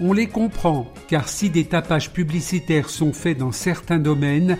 On 0.00 0.14
les 0.14 0.26
comprend, 0.26 0.90
car 1.08 1.28
si 1.28 1.50
des 1.50 1.66
tapages 1.66 2.10
publicitaires 2.10 2.88
sont 2.88 3.12
faits 3.12 3.36
dans 3.36 3.52
certains 3.52 3.98
domaines, 3.98 4.56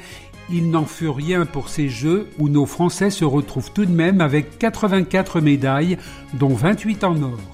il 0.53 0.70
n'en 0.70 0.85
fut 0.85 1.09
rien 1.09 1.46
pour 1.46 1.70
ces 1.70 1.88
Jeux 1.88 2.29
où 2.38 2.50
nos 2.50 2.66
Français 2.66 3.09
se 3.09 3.24
retrouvent 3.24 3.72
tout 3.72 3.87
de 3.87 3.90
même 3.90 4.20
avec 4.20 4.59
84 4.59 5.40
médailles, 5.40 5.96
dont 6.35 6.53
28 6.53 7.05
en 7.05 7.22
or. 7.22 7.54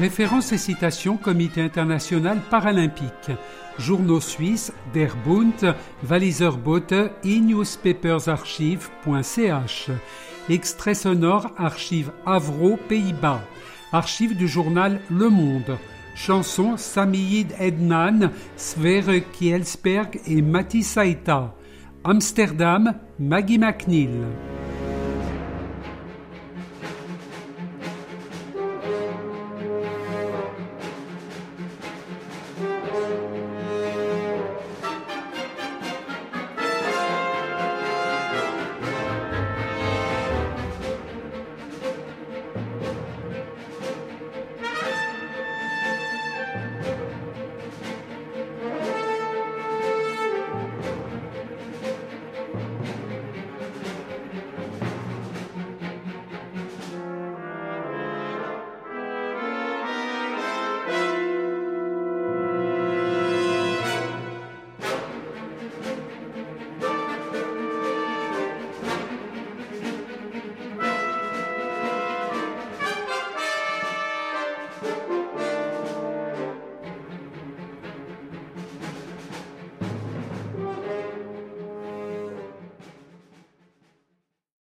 Références 0.00 0.52
et 0.52 0.58
citations 0.58 1.18
Comité 1.18 1.60
international 1.60 2.40
paralympique. 2.48 3.32
Journaux 3.78 4.22
suisses 4.22 4.72
Der 4.94 5.14
Bund, 5.26 5.74
Walliserbote, 6.08 6.94
e-newspapersarchive.ch. 7.22 9.90
Extrait 10.48 10.94
sonore 10.94 11.50
Archive 11.58 12.12
Avro 12.24 12.78
Pays-Bas. 12.88 13.42
Archive 13.92 14.34
du 14.34 14.48
journal 14.48 15.02
Le 15.10 15.28
Monde. 15.28 15.76
Chanson 16.14 16.78
Samiyid 16.78 17.52
Ednan, 17.58 18.30
Sverre 18.56 19.20
Kielsberg 19.32 20.18
et 20.26 20.40
Mati 20.40 20.82
Saita. 20.82 21.54
Amsterdam, 22.04 22.94
Maggie 23.18 23.58
McNeil. 23.58 24.08